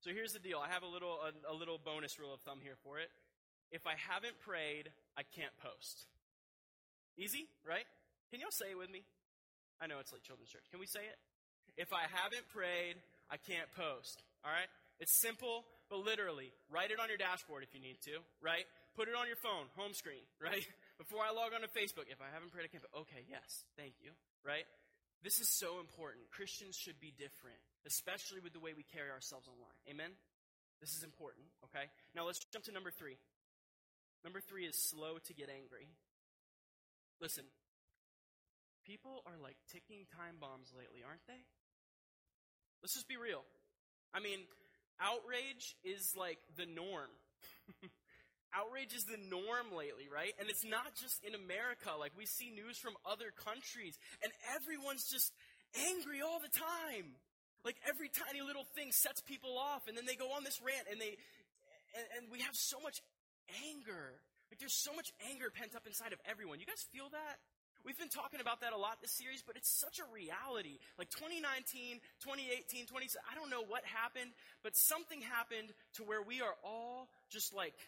[0.00, 0.62] So here's the deal.
[0.62, 3.10] I have a little, a, a little bonus rule of thumb here for it.
[3.74, 6.06] If I haven't prayed, I can't post.
[7.18, 7.86] Easy, right?
[8.30, 9.02] Can y'all say it with me?
[9.80, 10.68] I know it's like children's church.
[10.70, 11.18] Can we say it?
[11.76, 12.96] If I haven't prayed,
[13.28, 14.22] I can't post.
[14.44, 14.68] All right?
[15.00, 18.66] It's simple, but literally, write it on your dashboard if you need to, right?
[18.98, 20.66] Put it on your phone, home screen, right?
[20.98, 22.82] Before I log on to Facebook, if I haven't prayed, a can't.
[23.06, 24.10] Okay, yes, thank you,
[24.42, 24.66] right?
[25.22, 26.30] This is so important.
[26.30, 29.78] Christians should be different, especially with the way we carry ourselves online.
[29.88, 30.12] Amen?
[30.80, 31.88] This is important, okay?
[32.14, 33.16] Now let's jump to number three.
[34.24, 35.88] Number three is slow to get angry.
[37.20, 37.44] Listen,
[38.84, 41.40] people are like ticking time bombs lately, aren't they?
[42.82, 43.42] Let's just be real.
[44.12, 44.44] I mean,
[45.00, 47.10] outrage is like the norm.
[48.56, 50.32] outrage is the norm lately, right?
[50.40, 51.92] And it's not just in America.
[51.98, 55.32] Like, we see news from other countries, and everyone's just
[55.76, 57.20] angry all the time.
[57.64, 60.86] Like, every tiny little thing sets people off, and then they go on this rant,
[60.88, 61.18] and they,
[61.96, 63.02] and, and we have so much
[63.66, 64.22] anger.
[64.48, 66.62] Like, there's so much anger pent up inside of everyone.
[66.62, 67.42] You guys feel that?
[67.86, 70.82] We've been talking about that a lot this series, but it's such a reality.
[70.98, 74.34] Like 2019, 2018, 20, I don't know what happened,
[74.66, 77.78] but something happened to where we are all just like,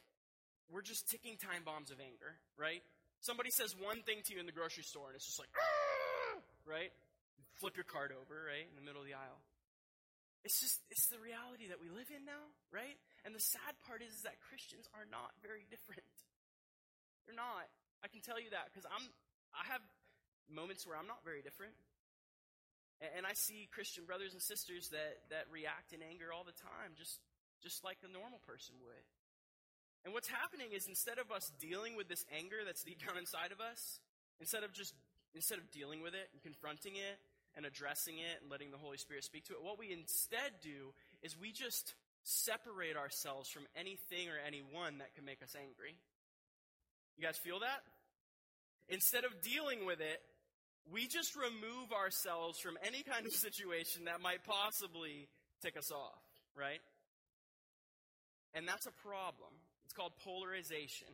[0.71, 2.87] we're just ticking time bombs of anger, right?
[3.27, 6.39] Somebody says one thing to you in the grocery store, and it's just like, ah!
[6.63, 6.95] right?
[7.59, 9.43] flip your cart over, right, in the middle of the aisle.
[10.47, 12.95] It's just, it's the reality that we live in now, right?
[13.27, 16.07] And the sad part is, is that Christians are not very different.
[17.27, 17.67] They're not.
[18.01, 19.03] I can tell you that because I'm
[19.55, 19.83] I have
[20.49, 21.75] moments where I'm not very different.
[22.99, 26.99] And I see Christian brothers and sisters that, that react in anger all the time,
[26.99, 27.23] just,
[27.63, 29.07] just like a normal person would.
[30.05, 33.55] And what's happening is instead of us dealing with this anger that's deep down inside
[33.55, 34.01] of us,
[34.41, 34.95] instead of just
[35.35, 37.19] instead of dealing with it and confronting it
[37.55, 40.95] and addressing it and letting the Holy Spirit speak to it, what we instead do
[41.23, 45.95] is we just separate ourselves from anything or anyone that can make us angry.
[47.17, 47.83] You guys feel that?
[48.89, 50.21] Instead of dealing with it,
[50.91, 55.29] we just remove ourselves from any kind of situation that might possibly
[55.61, 56.23] tick us off,
[56.57, 56.81] right?
[58.55, 59.53] And that's a problem.
[59.85, 61.09] It's called polarization.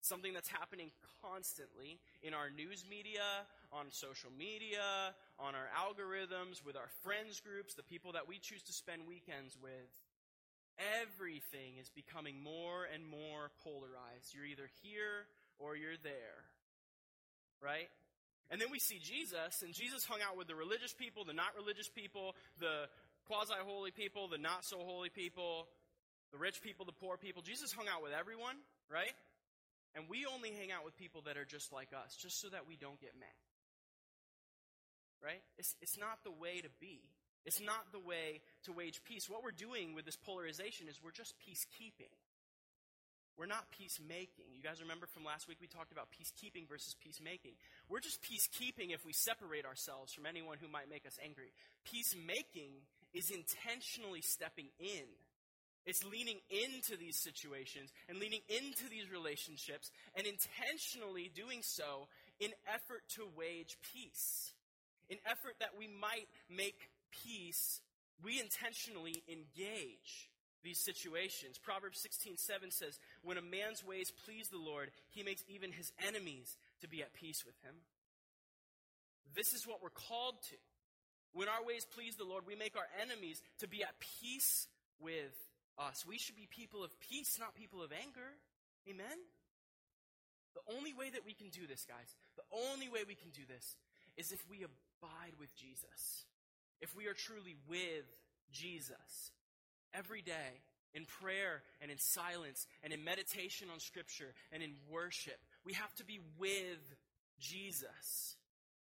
[0.00, 0.90] Something that's happening
[1.22, 7.74] constantly in our news media, on social media, on our algorithms, with our friends groups,
[7.74, 9.92] the people that we choose to spend weekends with.
[11.00, 14.34] Everything is becoming more and more polarized.
[14.34, 16.44] You're either here or you're there
[17.64, 17.88] right?
[18.50, 21.56] And then we see Jesus, and Jesus hung out with the religious people, the not
[21.56, 22.86] religious people, the
[23.26, 25.66] quasi holy people, the not so holy people,
[26.30, 27.42] the rich people, the poor people.
[27.42, 28.56] Jesus hung out with everyone,
[28.92, 29.16] right?
[29.96, 32.68] And we only hang out with people that are just like us, just so that
[32.68, 33.40] we don't get mad.
[35.24, 35.40] Right?
[35.56, 37.00] It's, it's not the way to be.
[37.46, 39.28] It's not the way to wage peace.
[39.28, 42.12] What we're doing with this polarization is we're just peacekeeping.
[43.36, 44.54] We're not peacemaking.
[44.54, 47.58] You guys remember from last week we talked about peacekeeping versus peacemaking.
[47.88, 51.50] We're just peacekeeping if we separate ourselves from anyone who might make us angry.
[51.84, 55.10] Peacemaking is intentionally stepping in.
[55.84, 62.50] It's leaning into these situations and leaning into these relationships and intentionally doing so in
[62.72, 64.54] effort to wage peace.
[65.10, 67.82] In effort that we might make peace,
[68.22, 70.30] we intentionally engage
[70.64, 71.60] these situations.
[71.60, 75.92] Proverbs 16 7 says, When a man's ways please the Lord, he makes even his
[76.08, 77.76] enemies to be at peace with him.
[79.36, 80.56] This is what we're called to.
[81.34, 84.66] When our ways please the Lord, we make our enemies to be at peace
[84.98, 85.34] with
[85.78, 86.06] us.
[86.06, 88.38] We should be people of peace, not people of anger.
[88.88, 89.18] Amen?
[90.54, 93.42] The only way that we can do this, guys, the only way we can do
[93.50, 93.74] this
[94.16, 96.24] is if we abide with Jesus.
[96.80, 98.06] If we are truly with
[98.52, 99.34] Jesus
[99.94, 100.60] every day
[100.94, 105.38] in prayer and in silence and in meditation on Scripture and in worship.
[105.64, 106.94] We have to be with
[107.40, 108.36] Jesus.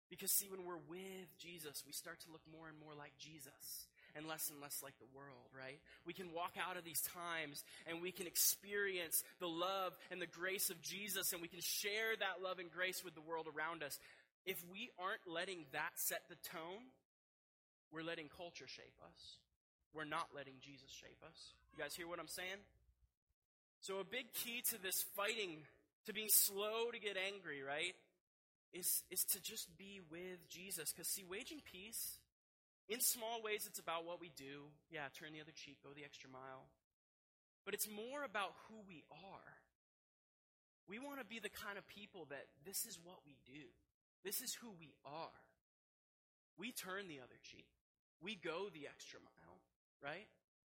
[0.09, 3.87] Because, see, when we're with Jesus, we start to look more and more like Jesus
[4.15, 5.79] and less and less like the world, right?
[6.05, 10.27] We can walk out of these times and we can experience the love and the
[10.27, 13.81] grace of Jesus and we can share that love and grace with the world around
[13.81, 13.97] us.
[14.45, 16.93] If we aren't letting that set the tone,
[17.91, 19.37] we're letting culture shape us
[19.93, 21.53] we're not letting Jesus shape us.
[21.71, 22.61] You guys hear what I'm saying?
[23.81, 25.59] So, a big key to this fighting,
[26.05, 27.95] to being slow to get angry, right,
[28.73, 30.91] is, is to just be with Jesus.
[30.91, 32.17] Because, see, waging peace,
[32.89, 34.71] in small ways, it's about what we do.
[34.89, 36.71] Yeah, turn the other cheek, go the extra mile.
[37.65, 39.51] But it's more about who we are.
[40.87, 43.67] We want to be the kind of people that this is what we do,
[44.23, 45.39] this is who we are.
[46.55, 47.67] We turn the other cheek,
[48.21, 49.42] we go the extra mile,
[50.03, 50.27] right?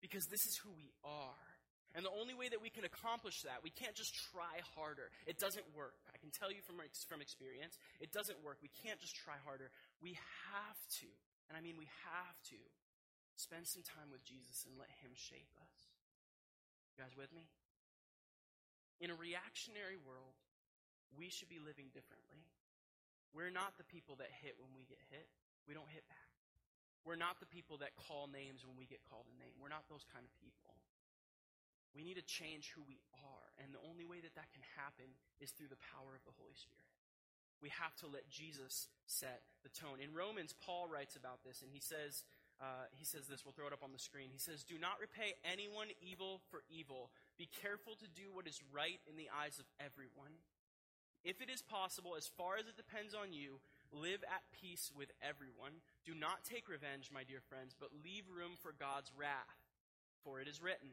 [0.01, 1.45] Because this is who we are.
[1.99, 5.11] And the only way that we can accomplish that, we can't just try harder.
[5.27, 5.97] It doesn't work.
[6.13, 8.61] I can tell you from, from experience, it doesn't work.
[8.61, 9.73] We can't just try harder.
[9.99, 10.15] We
[10.53, 11.09] have to,
[11.49, 12.61] and I mean we have to,
[13.37, 15.77] spend some time with Jesus and let Him shape us.
[16.97, 17.53] You guys with me?
[19.01, 20.41] In a reactionary world,
[21.13, 22.49] we should be living differently.
[23.37, 25.29] We're not the people that hit when we get hit,
[25.69, 26.26] we don't hit back.
[27.07, 29.55] We're not the people that call names when we get called a name.
[29.63, 30.75] We're not those kind of people.
[31.95, 33.47] We need to change who we are.
[33.63, 35.07] And the only way that that can happen
[35.39, 36.91] is through the power of the Holy Spirit.
[37.63, 40.03] We have to let Jesus set the tone.
[40.03, 42.27] In Romans, Paul writes about this, and he says,
[42.61, 44.29] uh, he says this, we'll throw it up on the screen.
[44.29, 47.09] He says, Do not repay anyone evil for evil.
[47.41, 50.37] Be careful to do what is right in the eyes of everyone.
[51.25, 53.61] If it is possible, as far as it depends on you,
[53.97, 55.81] live at peace with everyone.
[56.05, 59.61] Do not take revenge, my dear friends, but leave room for God's wrath.
[60.23, 60.91] For it is written,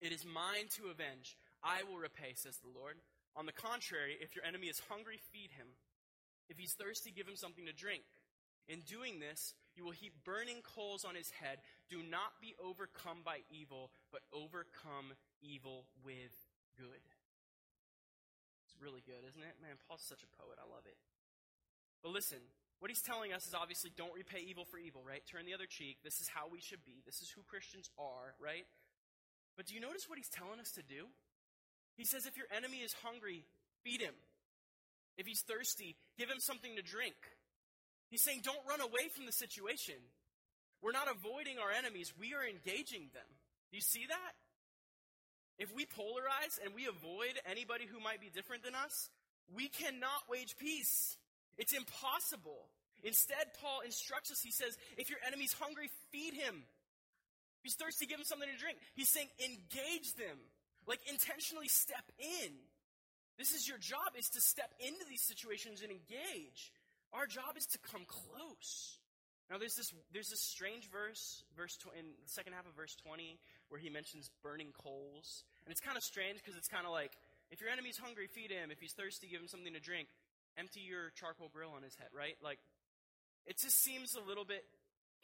[0.00, 1.36] it is mine to avenge.
[1.62, 3.00] I will repay, says the Lord.
[3.36, 5.66] On the contrary, if your enemy is hungry, feed him.
[6.48, 8.04] If he's thirsty, give him something to drink.
[8.68, 11.58] In doing this, you will heap burning coals on his head.
[11.88, 16.32] Do not be overcome by evil, but overcome evil with
[16.76, 17.04] good.
[18.64, 19.56] It's really good, isn't it?
[19.60, 20.56] Man, Paul's such a poet.
[20.60, 20.96] I love it.
[22.04, 22.38] But listen,
[22.84, 25.24] what he's telling us is obviously don't repay evil for evil, right?
[25.24, 26.04] Turn the other cheek.
[26.04, 27.00] This is how we should be.
[27.08, 28.68] This is who Christians are, right?
[29.56, 31.08] But do you notice what he's telling us to do?
[31.96, 33.48] He says, if your enemy is hungry,
[33.82, 34.12] feed him.
[35.16, 37.16] If he's thirsty, give him something to drink.
[38.10, 39.96] He's saying, don't run away from the situation.
[40.82, 43.30] We're not avoiding our enemies, we are engaging them.
[43.72, 44.32] Do you see that?
[45.56, 49.08] If we polarize and we avoid anybody who might be different than us,
[49.54, 51.16] we cannot wage peace.
[51.58, 52.68] It's impossible.
[53.02, 56.64] Instead, Paul instructs us, he says, if your enemy's hungry, feed him
[57.64, 58.78] he's thirsty, give him something to drink.
[58.94, 60.38] He's saying, engage them.
[60.86, 62.52] Like, intentionally step in.
[63.40, 66.70] This is your job, is to step into these situations and engage.
[67.10, 69.00] Our job is to come close.
[69.50, 72.94] Now, there's this, there's this strange verse, verse tw- in the second half of verse
[72.94, 75.42] 20, where he mentions burning coals.
[75.64, 77.16] And it's kind of strange because it's kind of like,
[77.50, 78.70] if your enemy's hungry, feed him.
[78.70, 80.08] If he's thirsty, give him something to drink.
[80.58, 82.36] Empty your charcoal grill on his head, right?
[82.42, 82.58] Like,
[83.46, 84.64] it just seems a little bit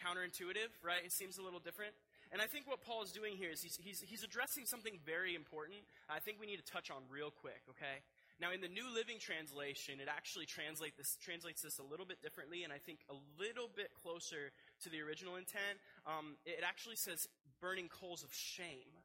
[0.00, 1.04] counterintuitive, right?
[1.04, 1.92] It seems a little different.
[2.32, 5.34] And I think what Paul is doing here is he's, he's, he's addressing something very
[5.34, 8.02] important I think we need to touch on real quick, okay?
[8.40, 12.22] Now, in the New Living Translation, it actually translate this, translates this a little bit
[12.22, 14.50] differently, and I think a little bit closer
[14.82, 15.76] to the original intent.
[16.06, 17.28] Um, it actually says
[17.60, 18.96] burning coals of shame.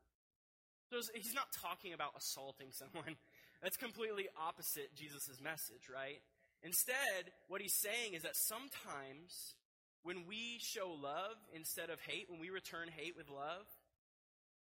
[0.89, 3.17] So he's not talking about assaulting someone.
[3.65, 6.21] That's completely opposite Jesus' message, right?
[6.61, 9.57] Instead, what he's saying is that sometimes
[10.05, 13.65] when we show love instead of hate, when we return hate with love,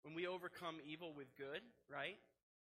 [0.05, 2.21] when we overcome evil with good, right?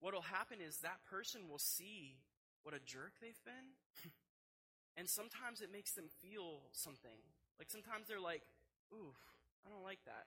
[0.02, 2.18] What'll happen is that person will see
[2.66, 3.78] what a jerk they've been.
[4.98, 7.22] and sometimes it makes them feel something.
[7.54, 8.42] Like sometimes they're like,
[8.90, 9.14] ooh,
[9.62, 10.26] I don't like that.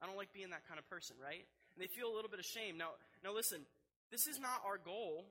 [0.00, 1.44] I don't like being that kind of person, right?
[1.44, 2.80] And they feel a little bit of shame.
[2.80, 3.68] Now, now listen,
[4.10, 5.26] this is not our goal,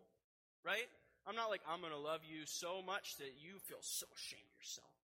[0.65, 0.87] right?
[1.27, 4.47] I'm not like, I'm going to love you so much that you feel so ashamed
[4.47, 4.95] of yourself.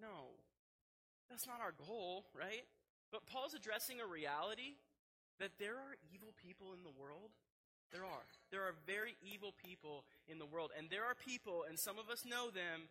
[0.00, 0.34] No.
[1.30, 2.66] That's not our goal, right?
[3.10, 4.76] But Paul's addressing a reality
[5.38, 7.30] that there are evil people in the world.
[7.92, 8.26] There are.
[8.50, 10.70] There are very evil people in the world.
[10.76, 12.90] And there are people, and some of us know them,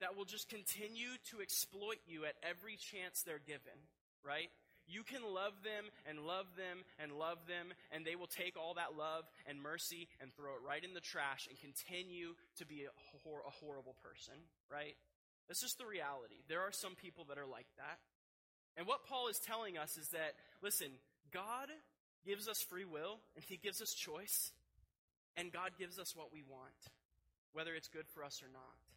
[0.00, 3.88] that will just continue to exploit you at every chance they're given,
[4.24, 4.50] right?
[4.86, 8.74] You can love them and love them and love them, and they will take all
[8.74, 12.86] that love and mercy and throw it right in the trash and continue to be
[12.86, 14.34] a, hor- a horrible person,
[14.70, 14.94] right?
[15.48, 16.38] That's just the reality.
[16.48, 17.98] There are some people that are like that.
[18.76, 20.88] And what Paul is telling us is that, listen,
[21.32, 21.68] God
[22.24, 24.52] gives us free will and he gives us choice,
[25.36, 26.78] and God gives us what we want,
[27.52, 28.95] whether it's good for us or not.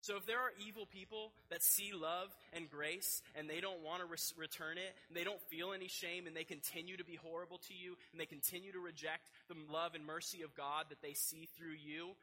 [0.00, 4.00] So if there are evil people that see love and grace and they don't want
[4.00, 7.16] to re- return it, and they don't feel any shame, and they continue to be
[7.16, 11.02] horrible to you, and they continue to reject the love and mercy of God that
[11.02, 12.16] they see through you,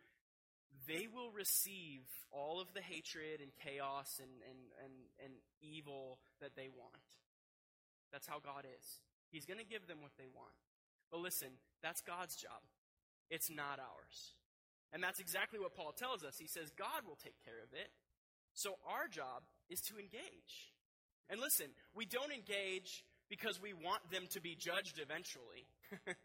[0.88, 2.02] they will receive
[2.32, 7.06] all of the hatred and chaos and, and, and, and evil that they want.
[8.12, 9.00] That's how God is.
[9.30, 10.56] He's going to give them what they want.
[11.12, 11.50] But listen,
[11.84, 12.64] that's God's job.
[13.30, 14.34] It's not ours.
[14.94, 16.38] And that's exactly what Paul tells us.
[16.38, 17.90] He says God will take care of it.
[18.54, 20.74] So our job is to engage.
[21.30, 25.68] And listen, we don't engage because we want them to be judged eventually.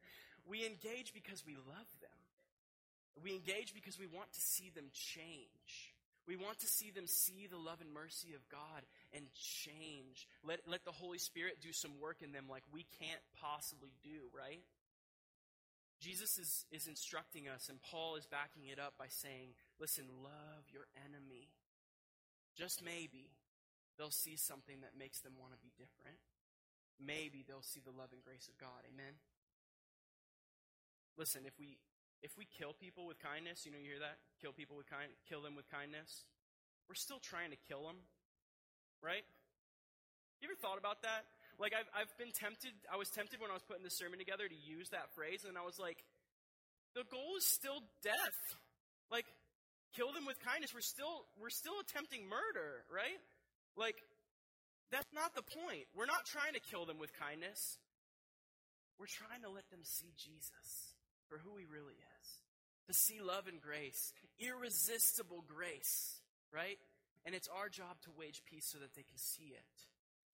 [0.49, 2.21] we engage because we love them.
[3.23, 5.93] We engage because we want to see them change.
[6.27, 10.29] We want to see them see the love and mercy of God and change.
[10.47, 14.31] Let, let the Holy Spirit do some work in them like we can't possibly do,
[14.31, 14.63] right?
[16.03, 20.67] Jesus is, is instructing us, and Paul is backing it up by saying, Listen, love
[20.67, 21.55] your enemy.
[22.59, 23.31] Just maybe
[23.97, 26.19] they'll see something that makes them want to be different.
[26.99, 28.83] Maybe they'll see the love and grace of God.
[28.91, 29.15] Amen?
[31.17, 31.79] Listen, if we
[32.23, 34.19] if we kill people with kindness, you know, you hear that?
[34.43, 36.27] Kill people with kind, kill them with kindness.
[36.91, 38.03] We're still trying to kill them,
[39.03, 39.23] right?
[40.43, 41.31] You ever thought about that?
[41.61, 44.49] Like, I've, I've been tempted, I was tempted when I was putting the sermon together
[44.49, 46.01] to use that phrase, and I was like,
[46.95, 48.41] the goal is still death.
[49.11, 49.27] Like,
[49.97, 50.75] kill them with kindness.
[50.75, 53.21] We're still, we're still attempting murder, right?
[53.77, 53.97] Like,
[54.91, 55.89] that's not the point.
[55.97, 57.79] We're not trying to kill them with kindness.
[59.01, 60.93] We're trying to let them see Jesus
[61.29, 62.27] for who he really is.
[62.89, 66.21] To see love and grace, irresistible grace,
[66.53, 66.77] right?
[67.25, 69.73] And it's our job to wage peace so that they can see it.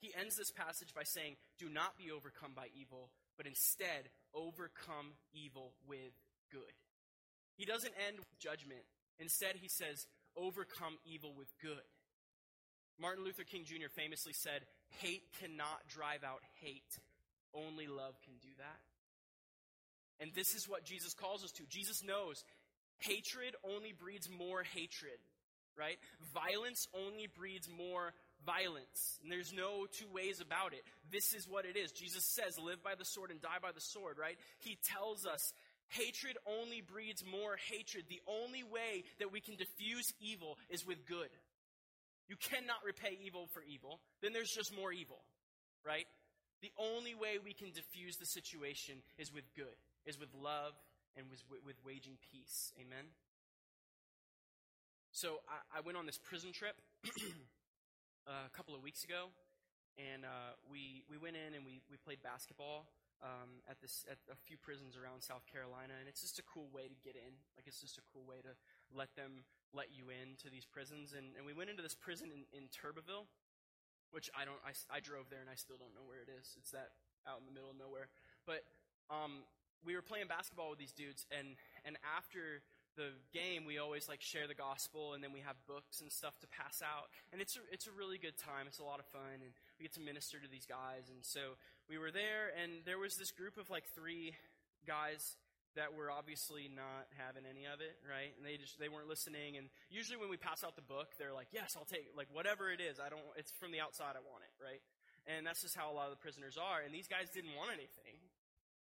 [0.00, 5.14] He ends this passage by saying, Do not be overcome by evil, but instead overcome
[5.32, 6.14] evil with
[6.52, 6.72] good.
[7.56, 8.86] He doesn't end with judgment.
[9.18, 11.82] Instead, he says, Overcome evil with good.
[13.00, 13.88] Martin Luther King Jr.
[13.94, 14.62] famously said,
[15.00, 16.98] Hate cannot drive out hate,
[17.54, 18.80] only love can do that.
[20.20, 21.62] And this is what Jesus calls us to.
[21.68, 22.44] Jesus knows
[22.98, 25.18] hatred only breeds more hatred,
[25.76, 25.98] right?
[26.34, 28.12] Violence only breeds more
[28.44, 29.18] violence.
[29.22, 30.82] And there's no two ways about it.
[31.10, 31.92] This is what it is.
[31.92, 34.36] Jesus says, live by the sword and die by the sword, right?
[34.60, 35.52] He tells us
[35.88, 38.04] hatred only breeds more hatred.
[38.08, 41.30] The only way that we can diffuse evil is with good.
[42.28, 44.00] You cannot repay evil for evil.
[44.20, 45.20] Then there's just more evil,
[45.84, 46.06] right?
[46.60, 50.74] The only way we can diffuse the situation is with good, is with love
[51.16, 52.72] and with, with waging peace.
[52.78, 53.06] Amen?
[55.12, 56.76] So I, I went on this prison trip
[58.28, 59.32] a couple of weeks ago,
[59.96, 62.92] and uh, we we went in and we we played basketball
[63.24, 66.68] um, at this at a few prisons around South Carolina, and it's just a cool
[66.70, 67.32] way to get in.
[67.56, 68.52] Like it's just a cool way to
[68.92, 71.12] let them let you in to these prisons.
[71.16, 73.28] And, and we went into this prison in, in Turbeville,
[74.12, 74.60] which I don't.
[74.60, 76.54] I, I drove there and I still don't know where it is.
[76.60, 76.94] It's that
[77.26, 78.12] out in the middle of nowhere.
[78.46, 78.64] But
[79.08, 79.48] um,
[79.84, 82.62] we were playing basketball with these dudes, and and after
[82.98, 86.34] the game, we always like share the gospel, and then we have books and stuff
[86.42, 88.66] to pass out, and it's a, it's a really good time.
[88.66, 91.06] It's a lot of fun, and we get to minister to these guys.
[91.06, 91.54] And so
[91.86, 94.34] we were there, and there was this group of like three
[94.82, 95.38] guys
[95.78, 98.34] that were obviously not having any of it, right?
[98.34, 99.54] And they just they weren't listening.
[99.54, 102.66] And usually when we pass out the book, they're like, "Yes, I'll take like whatever
[102.74, 102.98] it is.
[102.98, 103.22] I don't.
[103.38, 104.18] It's from the outside.
[104.18, 104.82] I want it, right?"
[105.30, 106.82] And that's just how a lot of the prisoners are.
[106.82, 108.17] And these guys didn't want anything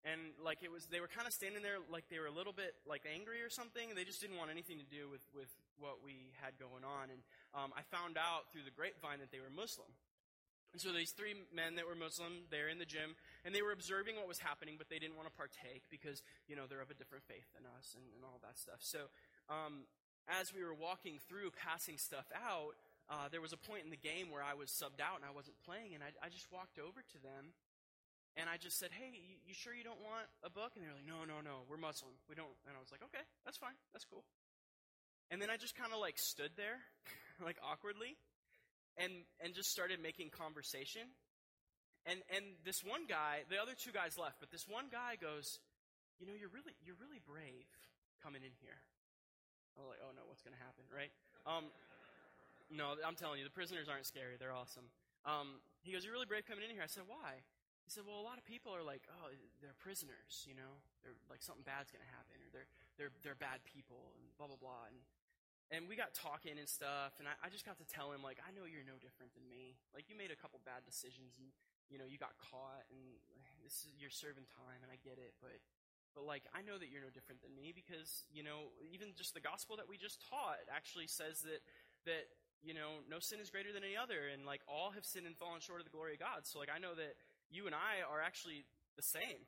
[0.06, 2.54] and like it was they were kind of standing there like they were a little
[2.54, 3.94] bit like angry or something.
[3.96, 5.50] They just didn't want anything to do with with
[5.82, 7.10] what we had going on.
[7.10, 7.22] And
[7.56, 9.90] um, i found out through the grapevine that they were muslim.
[10.76, 13.74] And so these three men that were muslim they're in the gym and they were
[13.74, 16.94] observing what was happening but they didn't want to partake because you know they're of
[16.94, 18.80] a different faith than us and, and all that stuff.
[18.84, 19.10] So
[19.50, 19.90] um,
[20.28, 22.78] as we were walking through passing stuff out
[23.08, 25.32] uh, there was a point in the game where i was subbed out and i
[25.32, 27.56] wasn't playing and I, I just walked over to them
[28.38, 30.78] and I just said, hey, you, sure you don't want a book?
[30.78, 32.14] And they're like, no, no, no, we're Muslim.
[32.30, 32.54] We don't.
[32.70, 33.74] And I was like, okay, that's fine.
[33.98, 34.22] That's cool.
[35.34, 36.78] And then I just kind of like stood there,
[37.44, 38.14] like awkwardly,
[38.96, 41.10] and, and just started making conversation.
[42.06, 45.58] And, and this one guy, the other two guys left, but this one guy goes,
[46.22, 47.68] you know, you're really, you're really brave
[48.22, 48.80] coming in here.
[49.76, 51.12] I was like, oh no, what's going to happen, right?
[51.50, 51.74] Um,
[52.70, 54.38] no, I'm telling you, the prisoners aren't scary.
[54.38, 54.88] They're awesome.
[55.26, 56.86] Um, he goes, you're really brave coming in here.
[56.86, 57.42] I said, why?
[57.88, 59.32] He said, well, a lot of people are like, oh,
[59.64, 62.68] they're prisoners, you know, they're like something bad's going to happen, or they're,
[63.00, 64.92] they're, they're bad people, and blah, blah, blah.
[64.92, 65.00] And,
[65.72, 68.44] and we got talking and stuff, and I, I just got to tell him, like,
[68.44, 69.80] I know you're no different than me.
[69.96, 71.48] Like, you made a couple bad decisions, and,
[71.88, 73.00] you know, you got caught, and
[73.64, 75.56] this is, you're serving time, and I get it, but,
[76.12, 79.32] but like, I know that you're no different than me because, you know, even just
[79.32, 81.64] the gospel that we just taught actually says that,
[82.04, 82.28] that,
[82.60, 85.40] you know, no sin is greater than any other, and like, all have sinned and
[85.40, 86.44] fallen short of the glory of God.
[86.44, 87.16] So, like, I know that,
[87.52, 89.46] you and I are actually the same.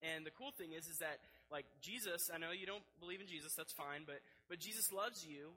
[0.00, 1.20] And the cool thing is, is that
[1.52, 5.26] like Jesus, I know you don't believe in Jesus, that's fine, but but Jesus loves
[5.26, 5.52] you.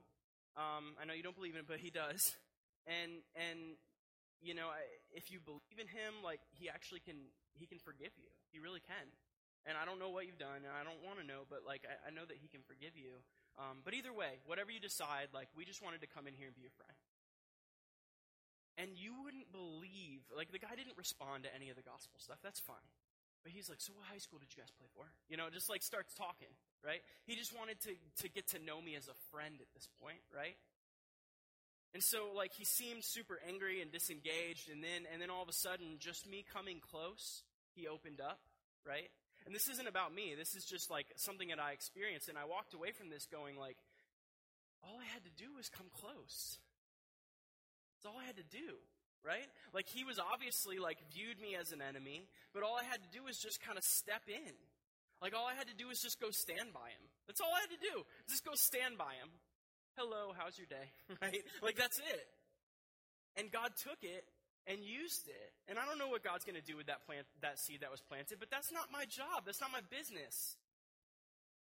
[0.56, 2.36] Um, I know you don't believe in it, but He does.
[2.84, 3.80] And and
[4.44, 4.68] you know,
[5.16, 7.16] if you believe in Him, like He actually can
[7.56, 8.28] He can forgive you.
[8.52, 9.08] He really can.
[9.64, 11.88] And I don't know what you've done, and I don't want to know, but like
[11.88, 13.24] I, I know that He can forgive you.
[13.56, 16.52] Um, but either way, whatever you decide, like we just wanted to come in here
[16.52, 16.98] and be your friend.
[18.76, 22.42] And you wouldn't believe, like the guy didn't respond to any of the gospel stuff.
[22.42, 22.90] That's fine.
[23.44, 25.04] But he's like, so what high school did you guys play for?
[25.28, 26.50] You know, just like starts talking,
[26.82, 27.04] right?
[27.28, 27.92] He just wanted to,
[28.24, 30.56] to get to know me as a friend at this point, right?
[31.92, 35.48] And so like he seemed super angry and disengaged, and then and then all of
[35.48, 37.44] a sudden, just me coming close,
[37.76, 38.40] he opened up,
[38.82, 39.12] right?
[39.46, 40.34] And this isn't about me.
[40.36, 42.28] This is just like something that I experienced.
[42.28, 43.76] And I walked away from this going like,
[44.82, 46.58] all I had to do was come close.
[48.04, 48.76] That's all I had to do,
[49.24, 49.48] right?
[49.72, 53.08] Like he was obviously like viewed me as an enemy, but all I had to
[53.08, 54.52] do was just kind of step in.
[55.24, 57.00] Like all I had to do was just go stand by him.
[57.24, 58.04] That's all I had to do.
[58.28, 59.32] Just go stand by him.
[59.96, 60.92] Hello, how's your day?
[61.24, 61.40] right?
[61.64, 62.28] Like that's it.
[63.40, 64.28] And God took it
[64.68, 65.50] and used it.
[65.64, 67.88] And I don't know what God's going to do with that plant, that seed that
[67.88, 69.48] was planted, but that's not my job.
[69.48, 70.60] That's not my business.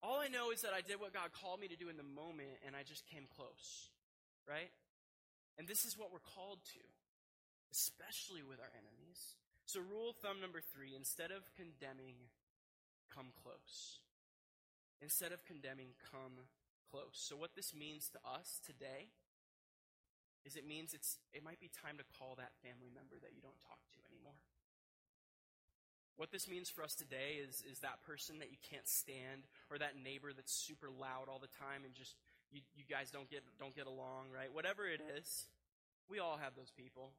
[0.05, 2.05] All I know is that I did what God called me to do in the
[2.05, 3.89] moment, and I just came close,
[4.45, 4.69] right?
[5.59, 6.85] And this is what we're called to,
[7.73, 9.37] especially with our enemies.
[9.65, 12.31] So, rule thumb number three instead of condemning,
[13.11, 14.05] come close.
[15.01, 16.47] Instead of condemning, come
[16.91, 17.17] close.
[17.19, 19.11] So, what this means to us today
[20.47, 23.43] is it means it's it might be time to call that family member that you
[23.43, 24.39] don't talk to anymore.
[26.17, 29.77] What this means for us today is is that person that you can't stand or
[29.83, 32.15] that neighbor that's super loud all the time and just
[32.51, 34.53] you, you guys don't get don't get along, right?
[34.53, 35.47] Whatever it is,
[36.09, 37.13] we all have those people.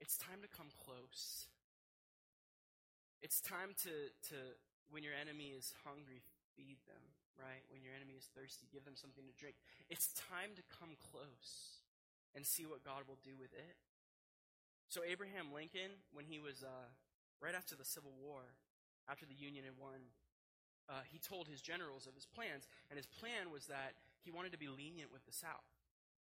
[0.00, 1.48] It's time to come close.
[3.22, 4.36] It's time to to
[4.90, 6.22] when your enemy is hungry,
[6.56, 7.02] feed them,
[7.38, 7.62] right?
[7.70, 9.56] When your enemy is thirsty, give them something to drink.
[9.88, 11.80] It's time to come close
[12.34, 13.78] and see what God will do with it.
[14.90, 16.90] So, Abraham Lincoln, when he was uh,
[17.38, 18.42] right after the Civil War,
[19.06, 20.10] after the Union had won,
[20.90, 23.94] uh, he told his generals of his plans, and his plan was that
[24.24, 25.66] he wanted to be lenient with the South.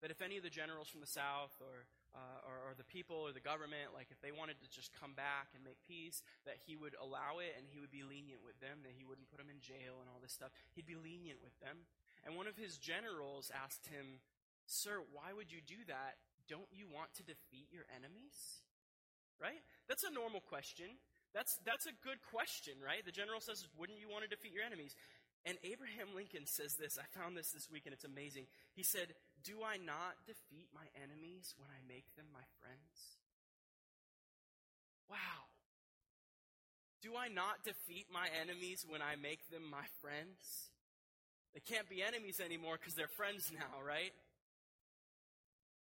[0.02, 1.86] That if any of the generals from the South or,
[2.18, 5.14] uh, or, or the people or the government, like if they wanted to just come
[5.14, 8.58] back and make peace, that he would allow it and he would be lenient with
[8.58, 10.50] them, that he wouldn't put them in jail and all this stuff.
[10.74, 11.86] He'd be lenient with them.
[12.26, 14.26] And one of his generals asked him,
[14.66, 16.18] Sir, why would you do that?
[16.50, 18.66] Don't you want to defeat your enemies?
[19.38, 19.62] Right?
[19.86, 20.98] That's a normal question.
[21.34, 23.06] That's, that's a good question, right?
[23.06, 24.96] The general says, Wouldn't you want to defeat your enemies?
[25.46, 27.00] And Abraham Lincoln says this.
[27.02, 28.46] I found this this week and it's amazing.
[28.74, 29.14] He said,
[29.44, 33.18] Do I not defeat my enemies when I make them my friends?
[35.10, 35.50] Wow.
[37.02, 40.70] Do I not defeat my enemies when I make them my friends?
[41.54, 44.14] They can't be enemies anymore because they're friends now, right?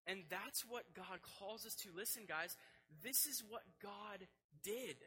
[0.08, 1.90] And that's what God calls us to.
[1.96, 2.58] Listen, guys,
[3.04, 4.28] this is what God
[4.64, 4.98] did.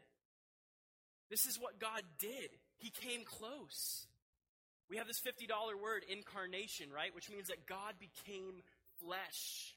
[1.29, 2.49] This is what God did.
[2.77, 4.06] He came close.
[4.89, 5.47] We have this $50
[5.81, 7.13] word, incarnation, right?
[7.13, 8.63] Which means that God became
[9.03, 9.75] flesh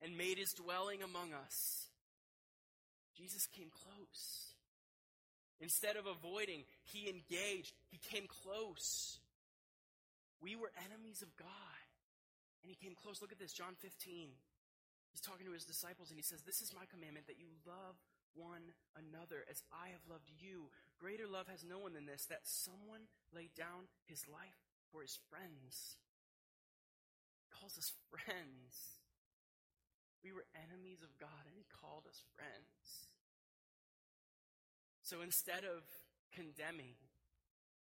[0.00, 1.86] and made his dwelling among us.
[3.16, 4.54] Jesus came close.
[5.60, 7.74] Instead of avoiding, he engaged.
[7.90, 9.18] He came close.
[10.40, 11.82] We were enemies of God.
[12.62, 13.20] And he came close.
[13.20, 14.30] Look at this, John 15.
[15.10, 17.98] He's talking to his disciples and he says, This is my commandment that you love
[18.38, 20.70] one another as I have loved you.
[21.02, 24.62] Greater love has no one than this, that someone lay down his life
[24.94, 25.98] for his friends.
[27.42, 29.02] He calls us friends.
[30.22, 33.10] We were enemies of God and he called us friends.
[35.02, 35.82] So instead of
[36.34, 36.98] condemning,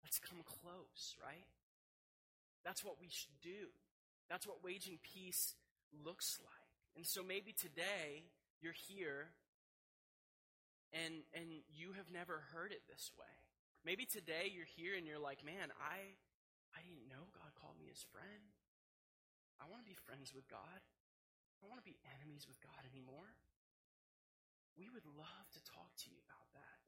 [0.03, 1.45] let's come close, right?
[2.63, 3.73] That's what we should do.
[4.29, 5.55] That's what waging peace
[6.05, 6.71] looks like.
[6.95, 8.25] And so maybe today
[8.61, 9.31] you're here
[10.93, 13.31] and and you have never heard it this way.
[13.83, 16.15] Maybe today you're here and you're like, "Man, I
[16.75, 18.51] I didn't know God called me his friend.
[19.59, 20.79] I want to be friends with God.
[20.79, 23.35] I don't want to be enemies with God anymore."
[24.77, 26.79] We would love to talk to you about that.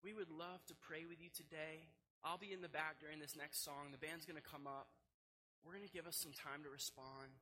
[0.00, 1.92] We would love to pray with you today.
[2.24, 3.92] I'll be in the back during this next song.
[3.92, 4.88] The band's going to come up.
[5.60, 7.36] We're going to give us some time to respond.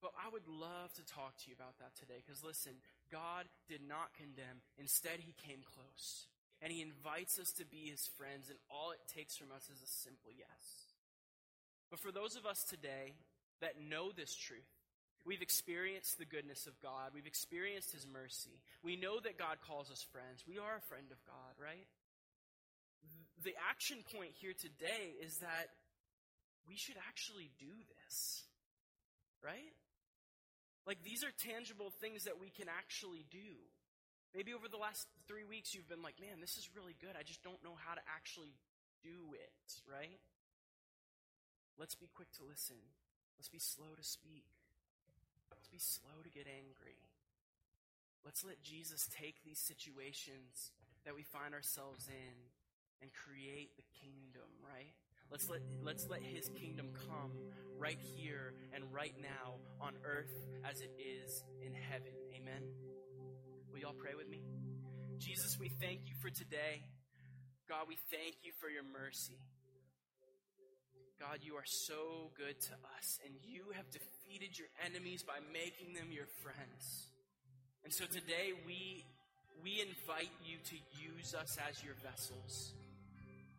[0.00, 2.78] But I would love to talk to you about that today because listen,
[3.10, 4.62] God did not condemn.
[4.78, 6.30] Instead, He came close.
[6.62, 9.82] And He invites us to be His friends, and all it takes from us is
[9.82, 10.94] a simple yes.
[11.90, 13.14] But for those of us today
[13.60, 14.66] that know this truth,
[15.24, 19.90] we've experienced the goodness of God, we've experienced His mercy, we know that God calls
[19.90, 21.86] us friends, we are a friend of God, right?
[23.44, 25.70] The action point here today is that
[26.68, 27.70] we should actually do
[28.04, 28.42] this.
[29.38, 29.70] Right?
[30.88, 33.60] Like these are tangible things that we can actually do.
[34.32, 37.12] Maybe over the last three weeks you've been like, man, this is really good.
[37.12, 38.56] I just don't know how to actually
[39.04, 40.16] do it, right?
[41.76, 42.80] Let's be quick to listen.
[43.36, 44.48] Let's be slow to speak.
[45.52, 47.04] Let's be slow to get angry.
[48.24, 50.72] Let's let Jesus take these situations
[51.04, 52.36] that we find ourselves in
[53.04, 54.96] and create the kingdom, right?
[55.30, 57.32] Let's let, let's let his kingdom come
[57.78, 60.32] right here and right now on earth
[60.68, 62.12] as it is in heaven.
[62.34, 62.62] Amen.
[63.70, 64.42] Will y'all pray with me?
[65.18, 66.82] Jesus, we thank you for today.
[67.68, 69.36] God, we thank you for your mercy.
[71.20, 75.92] God, you are so good to us, and you have defeated your enemies by making
[75.94, 77.10] them your friends.
[77.84, 79.04] And so today we,
[79.62, 82.72] we invite you to use us as your vessels.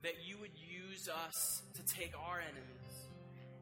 [0.03, 2.95] That you would use us to take our enemies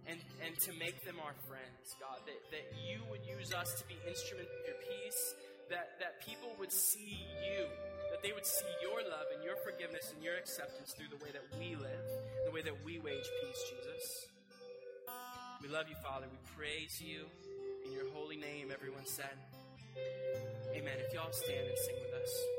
[0.06, 2.22] and, and to make them our friends, God.
[2.26, 5.34] That, that you would use us to be instruments of your peace.
[5.70, 7.66] That, that people would see you.
[8.12, 11.34] That they would see your love and your forgiveness and your acceptance through the way
[11.34, 12.08] that we live,
[12.46, 14.28] the way that we wage peace, Jesus.
[15.62, 16.28] We love you, Father.
[16.32, 17.26] We praise you.
[17.86, 19.36] In your holy name, everyone said.
[20.74, 20.94] Amen.
[21.00, 22.57] If y'all stand and sing with us.